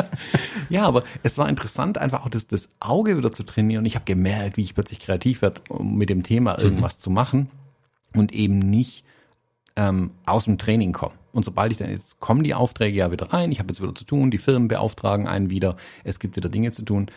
ja, 0.68 0.84
aber 0.84 1.04
es 1.22 1.38
war 1.38 1.48
interessant, 1.48 1.96
einfach 1.96 2.24
auch 2.24 2.28
das, 2.28 2.48
das 2.48 2.70
Auge 2.80 3.16
wieder 3.16 3.30
zu 3.30 3.44
trainieren. 3.44 3.82
Und 3.82 3.86
ich 3.86 3.94
habe 3.94 4.04
gemerkt, 4.04 4.56
wie 4.56 4.62
ich 4.62 4.74
plötzlich 4.74 4.98
kreativ 4.98 5.42
werde, 5.42 5.60
um 5.68 5.96
mit 5.96 6.10
dem 6.10 6.24
Thema 6.24 6.58
irgendwas 6.58 6.96
mhm. 6.98 7.00
zu 7.00 7.10
machen 7.10 7.50
und 8.14 8.32
eben 8.32 8.58
nicht 8.58 9.04
ähm, 9.76 10.10
aus 10.26 10.44
dem 10.44 10.58
Training 10.58 10.92
komme. 10.92 11.14
Und 11.32 11.44
sobald 11.44 11.72
ich 11.72 11.78
dann 11.78 11.90
jetzt 11.90 12.20
kommen 12.20 12.44
die 12.44 12.54
Aufträge 12.54 12.96
ja 12.96 13.10
wieder 13.10 13.32
rein, 13.32 13.52
ich 13.52 13.58
habe 13.58 13.68
jetzt 13.68 13.82
wieder 13.82 13.94
zu 13.94 14.04
tun, 14.04 14.30
die 14.30 14.38
Firmen 14.38 14.68
beauftragen 14.68 15.26
einen 15.26 15.50
wieder, 15.50 15.76
es 16.04 16.18
gibt 16.18 16.36
wieder 16.36 16.48
Dinge 16.48 16.72
zu 16.72 16.82
tun. 16.82 17.10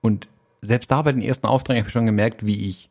Und 0.00 0.28
selbst 0.60 0.90
da 0.90 1.02
bei 1.02 1.12
den 1.12 1.22
ersten 1.22 1.46
Aufträgen 1.46 1.80
habe 1.80 1.88
ich 1.88 1.92
schon 1.92 2.06
gemerkt, 2.06 2.46
wie 2.46 2.66
ich 2.66 2.90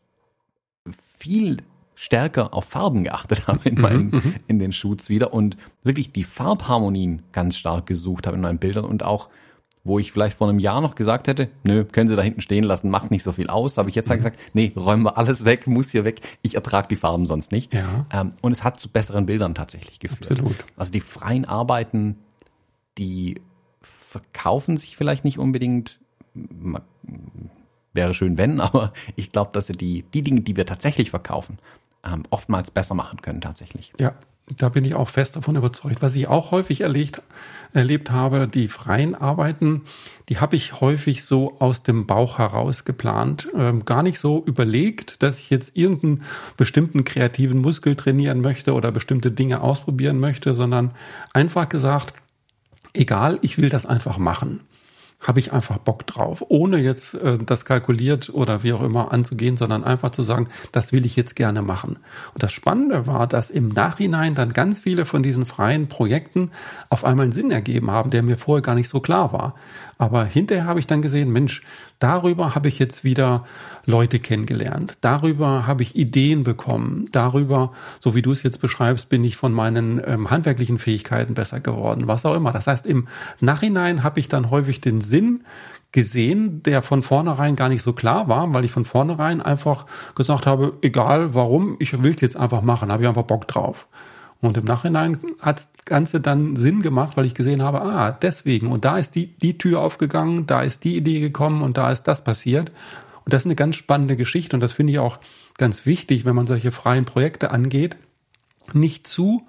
viel 1.17 1.57
stärker 1.95 2.53
auf 2.53 2.65
Farben 2.65 3.03
geachtet 3.03 3.47
habe 3.47 3.67
in 3.67 3.79
meinen, 3.79 4.41
in 4.47 4.59
den 4.59 4.73
Shoots 4.73 5.09
wieder 5.09 5.33
und 5.33 5.57
wirklich 5.83 6.11
die 6.11 6.23
Farbharmonien 6.23 7.21
ganz 7.31 7.57
stark 7.57 7.85
gesucht 7.85 8.27
habe 8.27 8.37
in 8.37 8.41
meinen 8.41 8.59
Bildern 8.59 8.85
und 8.85 9.03
auch 9.03 9.29
wo 9.83 9.97
ich 9.99 10.11
vielleicht 10.11 10.37
vor 10.37 10.49
einem 10.49 10.59
Jahr 10.59 10.81
noch 10.81 10.95
gesagt 10.95 11.27
hätte, 11.27 11.49
nö, 11.63 11.85
können 11.85 12.09
Sie 12.09 12.15
da 12.15 12.21
hinten 12.21 12.41
stehen 12.41 12.63
lassen, 12.63 12.89
macht 12.89 13.11
nicht 13.11 13.23
so 13.23 13.31
viel 13.31 13.47
aus, 13.47 13.77
habe 13.77 13.89
ich 13.89 13.95
jetzt 13.95 14.09
mhm. 14.09 14.15
gesagt, 14.15 14.39
nee, 14.53 14.71
räumen 14.75 15.03
wir 15.03 15.17
alles 15.17 15.45
weg, 15.45 15.67
muss 15.67 15.89
hier 15.89 16.05
weg, 16.05 16.21
ich 16.41 16.55
ertrage 16.55 16.87
die 16.89 16.95
Farben 16.95 17.25
sonst 17.25 17.51
nicht. 17.51 17.73
Ja. 17.73 18.05
Ähm, 18.11 18.33
und 18.41 18.51
es 18.51 18.63
hat 18.63 18.79
zu 18.79 18.89
besseren 18.89 19.25
Bildern 19.25 19.55
tatsächlich 19.55 19.99
geführt. 19.99 20.31
Absolut. 20.31 20.55
Also 20.75 20.91
die 20.91 21.01
freien 21.01 21.45
Arbeiten, 21.45 22.17
die 22.97 23.41
verkaufen 23.81 24.75
sich 24.75 24.97
vielleicht 24.97 25.23
nicht 25.23 25.39
unbedingt, 25.39 25.99
wäre 27.93 28.13
schön 28.13 28.37
wenn, 28.37 28.59
aber 28.61 28.93
ich 29.15 29.31
glaube, 29.31 29.51
dass 29.53 29.67
sie 29.67 29.73
die, 29.73 30.03
die 30.13 30.21
Dinge, 30.21 30.41
die 30.41 30.57
wir 30.57 30.65
tatsächlich 30.65 31.09
verkaufen, 31.09 31.57
ähm, 32.03 32.23
oftmals 32.29 32.71
besser 32.71 32.95
machen 32.95 33.21
können 33.21 33.41
tatsächlich. 33.41 33.93
Ja, 33.99 34.15
da 34.57 34.69
bin 34.69 34.85
ich 34.85 34.95
auch 34.95 35.09
fest 35.09 35.35
davon 35.35 35.55
überzeugt. 35.55 36.01
Was 36.01 36.15
ich 36.15 36.27
auch 36.27 36.51
häufig 36.51 36.81
erlebt, 36.81 37.21
erlebt 37.73 38.11
habe, 38.11 38.47
die 38.47 38.67
freien 38.67 39.15
Arbeiten, 39.15 39.83
die 40.27 40.39
habe 40.39 40.55
ich 40.55 40.81
häufig 40.81 41.23
so 41.23 41.59
aus 41.59 41.83
dem 41.83 42.07
Bauch 42.07 42.37
heraus 42.37 42.85
geplant. 42.85 43.47
Ähm, 43.55 43.85
gar 43.85 44.03
nicht 44.03 44.19
so 44.19 44.43
überlegt, 44.45 45.21
dass 45.21 45.39
ich 45.39 45.49
jetzt 45.49 45.77
irgendeinen 45.77 46.23
bestimmten 46.57 47.03
kreativen 47.03 47.61
Muskel 47.61 47.95
trainieren 47.95 48.41
möchte 48.41 48.73
oder 48.73 48.91
bestimmte 48.91 49.31
Dinge 49.31 49.61
ausprobieren 49.61 50.19
möchte, 50.19 50.55
sondern 50.55 50.91
einfach 51.33 51.69
gesagt, 51.69 52.13
egal, 52.93 53.39
ich 53.41 53.57
will 53.57 53.69
das 53.69 53.85
einfach 53.85 54.17
machen 54.17 54.61
habe 55.19 55.39
ich 55.39 55.51
einfach 55.51 55.77
Bock 55.79 56.07
drauf, 56.07 56.43
ohne 56.47 56.77
jetzt 56.77 57.15
äh, 57.15 57.37
das 57.37 57.65
kalkuliert 57.65 58.29
oder 58.29 58.63
wie 58.63 58.71
auch 58.71 58.81
immer 58.81 59.11
anzugehen, 59.11 59.57
sondern 59.57 59.83
einfach 59.83 60.11
zu 60.11 60.23
sagen, 60.23 60.45
das 60.71 60.93
will 60.93 61.05
ich 61.05 61.15
jetzt 61.15 61.35
gerne 61.35 61.61
machen. 61.61 61.99
Und 62.33 62.41
das 62.43 62.53
Spannende 62.53 63.05
war, 63.05 63.27
dass 63.27 63.49
im 63.49 63.67
Nachhinein 63.67 64.33
dann 64.33 64.53
ganz 64.53 64.79
viele 64.79 65.05
von 65.05 65.21
diesen 65.21 65.45
freien 65.45 65.87
Projekten 65.87 66.51
auf 66.89 67.03
einmal 67.03 67.25
einen 67.25 67.33
Sinn 67.33 67.51
ergeben 67.51 67.91
haben, 67.91 68.11
der 68.11 68.23
mir 68.23 68.37
vorher 68.37 68.61
gar 68.61 68.75
nicht 68.75 68.89
so 68.89 69.01
klar 69.01 69.33
war. 69.33 69.55
Aber 70.01 70.23
hinterher 70.23 70.63
habe 70.63 70.79
ich 70.79 70.87
dann 70.87 71.01
gesehen, 71.01 71.29
Mensch, 71.29 71.61
darüber 71.99 72.55
habe 72.55 72.69
ich 72.69 72.79
jetzt 72.79 73.03
wieder 73.03 73.45
Leute 73.85 74.19
kennengelernt. 74.19 74.97
Darüber 75.01 75.67
habe 75.67 75.83
ich 75.83 75.97
Ideen 75.97 76.43
bekommen. 76.43 77.09
Darüber, 77.11 77.73
so 77.99 78.15
wie 78.15 78.21
du 78.21 78.31
es 78.31 78.41
jetzt 78.41 78.61
beschreibst, 78.61 79.09
bin 79.09 79.25
ich 79.25 79.35
von 79.35 79.51
meinen 79.51 80.01
ähm, 80.05 80.29
handwerklichen 80.29 80.77
Fähigkeiten 80.77 81.33
besser 81.33 81.59
geworden. 81.59 82.07
Was 82.07 82.25
auch 82.25 82.35
immer. 82.35 82.53
Das 82.53 82.67
heißt, 82.67 82.87
im 82.87 83.09
Nachhinein 83.41 84.01
habe 84.01 84.21
ich 84.21 84.29
dann 84.29 84.49
häufig 84.49 84.79
den 84.79 85.01
Sinn 85.09 85.43
gesehen, 85.91 86.61
der 86.63 86.83
von 86.83 87.01
vornherein 87.01 87.55
gar 87.55 87.69
nicht 87.69 87.81
so 87.81 87.93
klar 87.93 88.27
war, 88.27 88.53
weil 88.53 88.63
ich 88.63 88.71
von 88.71 88.85
vornherein 88.85 89.41
einfach 89.41 89.85
gesagt 90.15 90.45
habe, 90.45 90.77
egal 90.81 91.33
warum, 91.33 91.77
ich 91.79 92.03
will 92.03 92.13
es 92.15 92.21
jetzt 92.21 92.37
einfach 92.37 92.61
machen, 92.61 92.91
habe 92.91 93.03
ich 93.03 93.09
einfach 93.09 93.23
Bock 93.23 93.47
drauf. 93.47 93.87
Und 94.41 94.55
im 94.55 94.63
Nachhinein 94.63 95.19
hat 95.41 95.57
das 95.57 95.69
Ganze 95.85 96.21
dann 96.21 96.55
Sinn 96.55 96.81
gemacht, 96.81 97.17
weil 97.17 97.25
ich 97.25 97.33
gesehen 97.33 97.61
habe, 97.61 97.81
ah, 97.81 98.11
deswegen. 98.11 98.71
Und 98.71 98.85
da 98.85 98.97
ist 98.97 99.15
die, 99.15 99.27
die 99.27 99.57
Tür 99.57 99.81
aufgegangen, 99.81 100.47
da 100.47 100.61
ist 100.61 100.83
die 100.83 100.95
Idee 100.95 101.19
gekommen 101.19 101.61
und 101.61 101.77
da 101.77 101.91
ist 101.91 102.03
das 102.03 102.23
passiert. 102.23 102.71
Und 103.25 103.33
das 103.33 103.41
ist 103.41 103.47
eine 103.47 103.55
ganz 103.55 103.75
spannende 103.75 104.15
Geschichte 104.15 104.55
und 104.55 104.61
das 104.61 104.73
finde 104.73 104.93
ich 104.93 104.99
auch 104.99 105.19
ganz 105.57 105.85
wichtig, 105.85 106.23
wenn 106.23 106.35
man 106.35 106.47
solche 106.47 106.71
freien 106.71 107.05
Projekte 107.05 107.51
angeht, 107.51 107.97
nicht 108.73 109.07
zu 109.07 109.45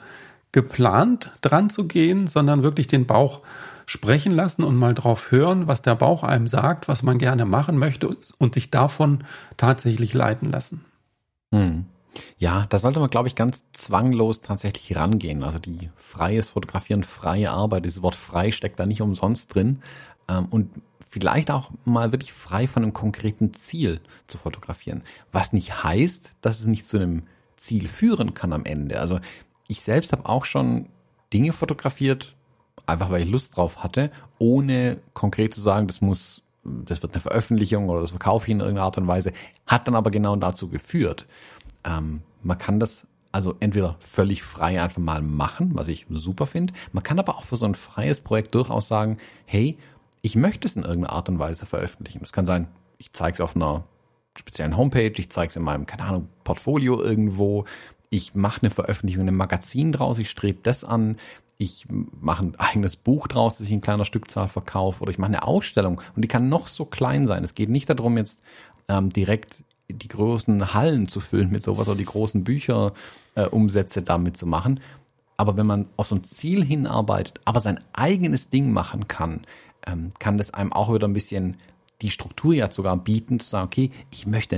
geplant 0.52 1.32
dran 1.40 1.70
zu 1.70 1.86
gehen, 1.86 2.26
sondern 2.26 2.64
wirklich 2.64 2.88
den 2.88 3.06
Bauch 3.06 3.42
sprechen 3.90 4.30
lassen 4.30 4.62
und 4.62 4.76
mal 4.76 4.94
drauf 4.94 5.32
hören, 5.32 5.66
was 5.66 5.82
der 5.82 5.96
Bauch 5.96 6.22
einem 6.22 6.46
sagt, 6.46 6.86
was 6.86 7.02
man 7.02 7.18
gerne 7.18 7.44
machen 7.44 7.76
möchte 7.76 8.16
und 8.38 8.54
sich 8.54 8.70
davon 8.70 9.24
tatsächlich 9.56 10.14
leiten 10.14 10.48
lassen. 10.48 10.84
Hm. 11.52 11.86
Ja, 12.38 12.66
da 12.68 12.78
sollte 12.78 13.00
man, 13.00 13.10
glaube 13.10 13.26
ich, 13.26 13.34
ganz 13.34 13.64
zwanglos 13.72 14.42
tatsächlich 14.42 14.96
rangehen. 14.96 15.42
Also 15.42 15.58
die 15.58 15.90
freies 15.96 16.50
Fotografieren, 16.50 17.02
freie 17.02 17.50
Arbeit, 17.50 17.84
dieses 17.84 18.00
Wort 18.00 18.14
frei 18.14 18.52
steckt 18.52 18.78
da 18.78 18.86
nicht 18.86 19.02
umsonst 19.02 19.52
drin. 19.52 19.82
Ähm, 20.28 20.46
und 20.50 20.70
vielleicht 21.08 21.50
auch 21.50 21.72
mal 21.84 22.12
wirklich 22.12 22.32
frei 22.32 22.68
von 22.68 22.84
einem 22.84 22.92
konkreten 22.92 23.54
Ziel 23.54 24.00
zu 24.28 24.38
fotografieren. 24.38 25.02
Was 25.32 25.52
nicht 25.52 25.82
heißt, 25.82 26.36
dass 26.42 26.60
es 26.60 26.66
nicht 26.66 26.86
zu 26.86 26.96
einem 26.96 27.24
Ziel 27.56 27.88
führen 27.88 28.34
kann 28.34 28.52
am 28.52 28.64
Ende. 28.64 29.00
Also 29.00 29.18
ich 29.66 29.80
selbst 29.80 30.12
habe 30.12 30.26
auch 30.26 30.44
schon 30.44 30.88
Dinge 31.32 31.52
fotografiert, 31.52 32.36
einfach 32.86 33.10
weil 33.10 33.22
ich 33.22 33.28
Lust 33.28 33.56
drauf 33.56 33.82
hatte, 33.82 34.10
ohne 34.38 34.98
konkret 35.14 35.54
zu 35.54 35.60
sagen, 35.60 35.86
das 35.86 36.00
muss, 36.00 36.42
das 36.64 37.02
wird 37.02 37.12
eine 37.12 37.20
Veröffentlichung 37.20 37.88
oder 37.88 38.00
das 38.00 38.10
verkaufe 38.10 38.46
ich 38.46 38.52
in 38.52 38.60
irgendeiner 38.60 38.86
Art 38.86 38.98
und 38.98 39.06
Weise, 39.06 39.32
hat 39.66 39.86
dann 39.86 39.94
aber 39.94 40.10
genau 40.10 40.36
dazu 40.36 40.68
geführt. 40.68 41.26
Ähm, 41.84 42.22
man 42.42 42.58
kann 42.58 42.80
das 42.80 43.06
also 43.32 43.54
entweder 43.60 43.96
völlig 44.00 44.42
frei 44.42 44.82
einfach 44.82 45.00
mal 45.00 45.22
machen, 45.22 45.70
was 45.74 45.88
ich 45.88 46.06
super 46.10 46.46
finde. 46.46 46.74
Man 46.92 47.04
kann 47.04 47.18
aber 47.18 47.36
auch 47.36 47.44
für 47.44 47.56
so 47.56 47.64
ein 47.64 47.76
freies 47.76 48.20
Projekt 48.20 48.54
durchaus 48.54 48.88
sagen, 48.88 49.18
hey, 49.46 49.78
ich 50.22 50.36
möchte 50.36 50.66
es 50.66 50.76
in 50.76 50.82
irgendeiner 50.82 51.12
Art 51.12 51.28
und 51.28 51.38
Weise 51.38 51.64
veröffentlichen. 51.64 52.20
Das 52.20 52.32
kann 52.32 52.44
sein, 52.44 52.68
ich 52.98 53.12
zeige 53.12 53.34
es 53.34 53.40
auf 53.40 53.54
einer 53.54 53.84
speziellen 54.36 54.76
Homepage, 54.76 55.12
ich 55.16 55.30
zeige 55.30 55.50
es 55.50 55.56
in 55.56 55.62
meinem, 55.62 55.86
keine 55.86 56.04
Ahnung, 56.04 56.28
Portfolio 56.44 57.00
irgendwo, 57.00 57.64
ich 58.10 58.34
mache 58.34 58.62
eine 58.62 58.70
Veröffentlichung 58.70 59.22
in 59.22 59.28
einem 59.28 59.36
Magazin 59.36 59.92
draus, 59.92 60.18
ich 60.18 60.30
strebe 60.30 60.58
das 60.62 60.84
an, 60.84 61.16
ich 61.60 61.84
mache 61.90 62.42
ein 62.42 62.54
eigenes 62.58 62.96
Buch 62.96 63.28
draus, 63.28 63.58
das 63.58 63.66
ich 63.66 63.72
in 63.72 63.82
kleiner 63.82 64.06
Stückzahl 64.06 64.48
verkaufe, 64.48 65.02
oder 65.02 65.10
ich 65.10 65.18
mache 65.18 65.28
eine 65.28 65.42
Ausstellung 65.42 66.00
und 66.16 66.22
die 66.22 66.28
kann 66.28 66.48
noch 66.48 66.68
so 66.68 66.86
klein 66.86 67.26
sein. 67.26 67.44
Es 67.44 67.54
geht 67.54 67.68
nicht 67.68 67.90
darum, 67.90 68.16
jetzt 68.16 68.42
ähm, 68.88 69.10
direkt 69.10 69.64
die 69.90 70.08
großen 70.08 70.72
Hallen 70.72 71.06
zu 71.06 71.20
füllen 71.20 71.50
mit 71.50 71.62
sowas 71.62 71.86
oder 71.86 71.98
die 71.98 72.06
großen 72.06 72.44
Bücherumsätze 72.44 74.00
äh, 74.00 74.02
damit 74.02 74.38
zu 74.38 74.46
machen. 74.46 74.80
Aber 75.36 75.58
wenn 75.58 75.66
man 75.66 75.86
auf 75.98 76.06
so 76.06 76.14
ein 76.14 76.24
Ziel 76.24 76.64
hinarbeitet, 76.64 77.42
aber 77.44 77.60
sein 77.60 77.80
eigenes 77.92 78.48
Ding 78.48 78.72
machen 78.72 79.06
kann, 79.06 79.46
ähm, 79.86 80.12
kann 80.18 80.38
das 80.38 80.54
einem 80.54 80.72
auch 80.72 80.90
wieder 80.94 81.08
ein 81.08 81.12
bisschen 81.12 81.58
die 82.00 82.10
Struktur 82.10 82.54
ja 82.54 82.70
sogar 82.70 82.96
bieten, 82.96 83.38
zu 83.38 83.46
sagen, 83.46 83.66
okay, 83.66 83.90
ich 84.10 84.26
möchte 84.26 84.56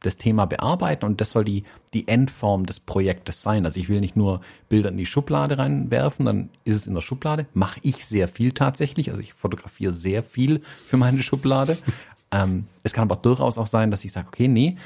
das 0.00 0.16
Thema 0.16 0.46
bearbeiten 0.46 1.04
und 1.04 1.20
das 1.20 1.32
soll 1.32 1.44
die, 1.44 1.64
die 1.94 2.06
Endform 2.08 2.66
des 2.66 2.80
Projektes 2.80 3.42
sein. 3.42 3.64
Also 3.64 3.80
ich 3.80 3.88
will 3.88 4.00
nicht 4.00 4.16
nur 4.16 4.40
Bilder 4.68 4.90
in 4.90 4.96
die 4.96 5.06
Schublade 5.06 5.58
reinwerfen, 5.58 6.26
dann 6.26 6.50
ist 6.64 6.74
es 6.74 6.86
in 6.86 6.94
der 6.94 7.00
Schublade. 7.00 7.46
Mache 7.54 7.80
ich 7.82 8.06
sehr 8.06 8.28
viel 8.28 8.52
tatsächlich. 8.52 9.10
Also 9.10 9.20
ich 9.20 9.32
fotografiere 9.32 9.92
sehr 9.92 10.22
viel 10.22 10.60
für 10.84 10.96
meine 10.96 11.22
Schublade. 11.22 11.78
Ähm, 12.32 12.66
es 12.82 12.92
kann 12.92 13.04
aber 13.04 13.14
durchaus 13.14 13.56
auch 13.56 13.68
sein, 13.68 13.92
dass 13.92 14.04
ich 14.04 14.10
sage, 14.10 14.26
okay, 14.26 14.48
nee, 14.48 14.76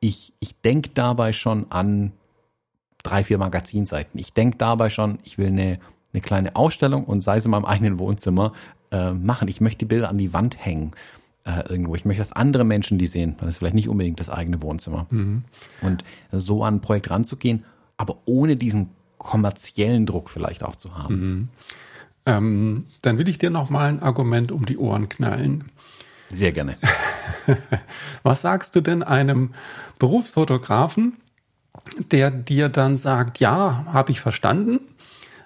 ich, 0.00 0.34
ich 0.40 0.60
denke 0.60 0.90
dabei 0.92 1.32
schon 1.32 1.66
an 1.70 2.12
drei, 3.02 3.24
vier 3.24 3.38
Magazinseiten. 3.38 4.20
Ich 4.20 4.34
denke 4.34 4.58
dabei 4.58 4.90
schon, 4.90 5.18
ich 5.22 5.38
will 5.38 5.46
eine, 5.46 5.80
eine 6.12 6.20
kleine 6.20 6.54
Ausstellung 6.54 7.04
und 7.04 7.22
sei 7.22 7.38
es 7.38 7.46
in 7.46 7.50
meinem 7.50 7.64
eigenen 7.64 7.98
Wohnzimmer 7.98 8.52
äh, 8.90 9.12
machen. 9.12 9.48
Ich 9.48 9.62
möchte 9.62 9.78
die 9.78 9.84
Bilder 9.86 10.10
an 10.10 10.18
die 10.18 10.34
Wand 10.34 10.62
hängen 10.62 10.92
äh, 11.44 11.68
irgendwo. 11.68 11.94
Ich 11.94 12.04
möchte, 12.04 12.22
dass 12.22 12.32
andere 12.32 12.64
Menschen 12.64 12.98
die 12.98 13.06
sehen. 13.06 13.36
Dann 13.38 13.48
ist 13.48 13.58
vielleicht 13.58 13.74
nicht 13.74 13.88
unbedingt 13.88 14.20
das 14.20 14.28
eigene 14.28 14.62
Wohnzimmer. 14.62 15.06
Mhm. 15.10 15.44
Und 15.80 16.04
so 16.30 16.64
an 16.64 16.74
ein 16.74 16.80
Projekt 16.80 17.10
ranzugehen, 17.10 17.64
aber 17.96 18.18
ohne 18.24 18.56
diesen 18.56 18.90
kommerziellen 19.18 20.06
Druck 20.06 20.30
vielleicht 20.30 20.62
auch 20.64 20.76
zu 20.76 20.96
haben. 20.96 21.14
Mhm. 21.14 21.48
Ähm, 22.24 22.86
dann 23.02 23.18
will 23.18 23.28
ich 23.28 23.38
dir 23.38 23.50
noch 23.50 23.70
mal 23.70 23.88
ein 23.88 24.00
Argument 24.00 24.52
um 24.52 24.66
die 24.66 24.78
Ohren 24.78 25.08
knallen. 25.08 25.64
Sehr 26.30 26.52
gerne. 26.52 26.76
Was 28.22 28.42
sagst 28.42 28.74
du 28.74 28.80
denn 28.80 29.02
einem 29.02 29.50
Berufsfotografen, 29.98 31.14
der 32.10 32.30
dir 32.30 32.68
dann 32.68 32.96
sagt, 32.96 33.40
ja, 33.40 33.84
habe 33.86 34.12
ich 34.12 34.20
verstanden, 34.20 34.80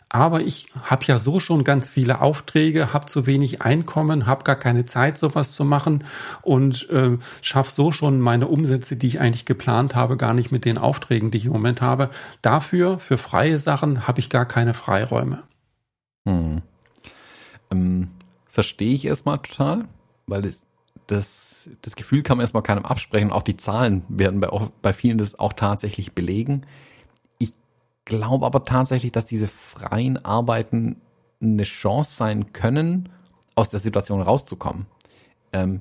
aber 0.09 0.41
ich 0.43 0.69
habe 0.83 1.05
ja 1.07 1.19
so 1.19 1.41
schon 1.41 1.65
ganz 1.65 1.89
viele 1.89 2.21
Aufträge, 2.21 2.93
habe 2.93 3.07
zu 3.07 3.27
wenig 3.27 3.63
Einkommen, 3.63 4.27
habe 4.27 4.45
gar 4.45 4.57
keine 4.57 4.87
Zeit, 4.87 5.19
sowas 5.19 5.53
zu 5.53 5.65
machen 5.65 6.05
und 6.43 6.89
äh, 6.91 7.19
schaffe 7.43 7.73
so 7.73 7.91
schon 7.91 8.21
meine 8.21 8.47
Umsätze, 8.47 8.97
die 8.97 9.09
ich 9.09 9.21
eigentlich 9.21 9.47
geplant 9.47 9.95
habe, 9.95 10.17
gar 10.17 10.33
nicht 10.33 10.53
mit 10.53 10.65
den 10.65 10.79
Aufträgen, 10.79 11.31
die 11.31 11.39
ich 11.39 11.47
im 11.47 11.53
Moment 11.53 11.83
habe. 11.83 12.11
Dafür, 12.41 12.99
für 12.99 13.19
freie 13.19 13.59
Sachen, 13.59 14.07
habe 14.07 14.21
ich 14.21 14.31
gar 14.31 14.47
keine 14.47 14.75
Freiräume. 14.75 15.43
Hm. 16.27 16.63
Ähm, 17.71 18.09
Verstehe 18.49 18.95
ich 18.95 19.05
erstmal 19.05 19.39
total, 19.39 19.85
weil 20.27 20.47
es 20.47 20.63
das, 21.09 21.69
das 21.83 21.95
Gefühl 21.95 22.23
kann 22.23 22.39
man 22.39 22.45
erstmal 22.45 22.63
keinem 22.63 22.85
absprechen. 22.85 23.31
Auch 23.31 23.43
die 23.43 23.57
Zahlen 23.57 24.03
werden 24.09 24.41
bei, 24.41 24.49
bei 24.83 24.93
vielen 24.93 25.19
das 25.19 25.39
auch 25.39 25.53
tatsächlich 25.53 26.15
belegen. 26.15 26.63
Glaube 28.07 28.47
aber 28.47 28.65
tatsächlich, 28.65 29.13
dass 29.13 29.27
diese 29.27 29.49
freien 29.49 30.25
Arbeiten 30.25 30.97
eine 31.43 31.65
Chance 31.65 32.17
sein 32.17 32.55
können, 32.55 33.11
aus 33.55 33.69
der 33.69 33.81
Situation 33.81 34.23
rauszukommen. 34.23 34.87
Ähm, 35.53 35.81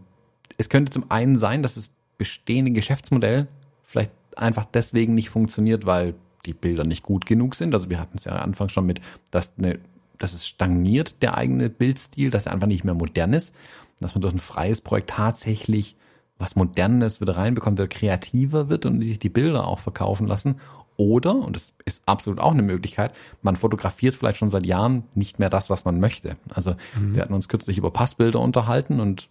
es 0.57 0.67
könnte 0.67 0.91
zum 0.91 1.09
einen 1.09 1.37
sein, 1.37 1.63
dass 1.63 1.75
das 1.75 1.89
bestehende 2.17 2.71
Geschäftsmodell 2.71 3.47
vielleicht 3.83 4.11
einfach 4.35 4.65
deswegen 4.65 5.15
nicht 5.15 5.29
funktioniert, 5.29 5.85
weil 5.85 6.15
die 6.45 6.53
Bilder 6.53 6.83
nicht 6.83 7.03
gut 7.03 7.25
genug 7.25 7.55
sind. 7.55 7.73
Also 7.73 7.89
wir 7.89 7.99
hatten 7.99 8.17
es 8.17 8.25
ja 8.25 8.33
anfangs 8.33 8.73
schon 8.73 8.85
mit, 8.85 8.99
dass, 9.31 9.53
eine, 9.57 9.79
dass 10.17 10.33
es 10.33 10.45
stagniert, 10.45 11.21
der 11.21 11.37
eigene 11.37 11.69
Bildstil, 11.69 12.29
dass 12.29 12.45
er 12.45 12.51
einfach 12.51 12.67
nicht 12.67 12.83
mehr 12.83 12.93
modern 12.93 13.33
ist 13.33 13.53
dass 13.99 14.15
man 14.15 14.21
durch 14.21 14.33
ein 14.33 14.39
freies 14.39 14.81
Projekt 14.81 15.11
tatsächlich 15.11 15.95
was 16.37 16.55
Modernes 16.55 17.21
wieder 17.21 17.37
reinbekommt, 17.37 17.77
wieder 17.79 17.87
kreativer 17.87 18.67
wird 18.69 18.85
und 18.85 19.01
sich 19.01 19.19
die 19.19 19.29
Bilder 19.29 19.67
auch 19.67 19.79
verkaufen 19.79 20.27
lassen. 20.27 20.59
Oder, 20.97 21.35
und 21.35 21.55
das 21.55 21.73
ist 21.83 22.03
absolut 22.05 22.39
auch 22.39 22.51
eine 22.51 22.61
Möglichkeit, 22.61 23.13
man 23.41 23.55
fotografiert 23.55 24.15
vielleicht 24.15 24.37
schon 24.37 24.49
seit 24.49 24.65
Jahren 24.65 25.03
nicht 25.13 25.39
mehr 25.39 25.49
das, 25.49 25.69
was 25.69 25.85
man 25.85 25.99
möchte. 25.99 26.37
Also 26.53 26.75
mhm. 26.97 27.15
wir 27.15 27.21
hatten 27.21 27.33
uns 27.33 27.49
kürzlich 27.49 27.77
über 27.77 27.91
Passbilder 27.91 28.39
unterhalten 28.39 28.99
und 28.99 29.29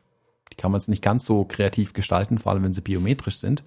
die 0.53 0.57
kann 0.57 0.70
man 0.70 0.81
jetzt 0.81 0.88
nicht 0.88 1.03
ganz 1.03 1.24
so 1.24 1.44
kreativ 1.44 1.94
gestalten, 1.94 2.38
vor 2.38 2.53
allem 2.53 2.62
wenn 2.62 2.74
sie 2.74 2.83
biometrisch 2.83 3.38
sind. 3.38 3.62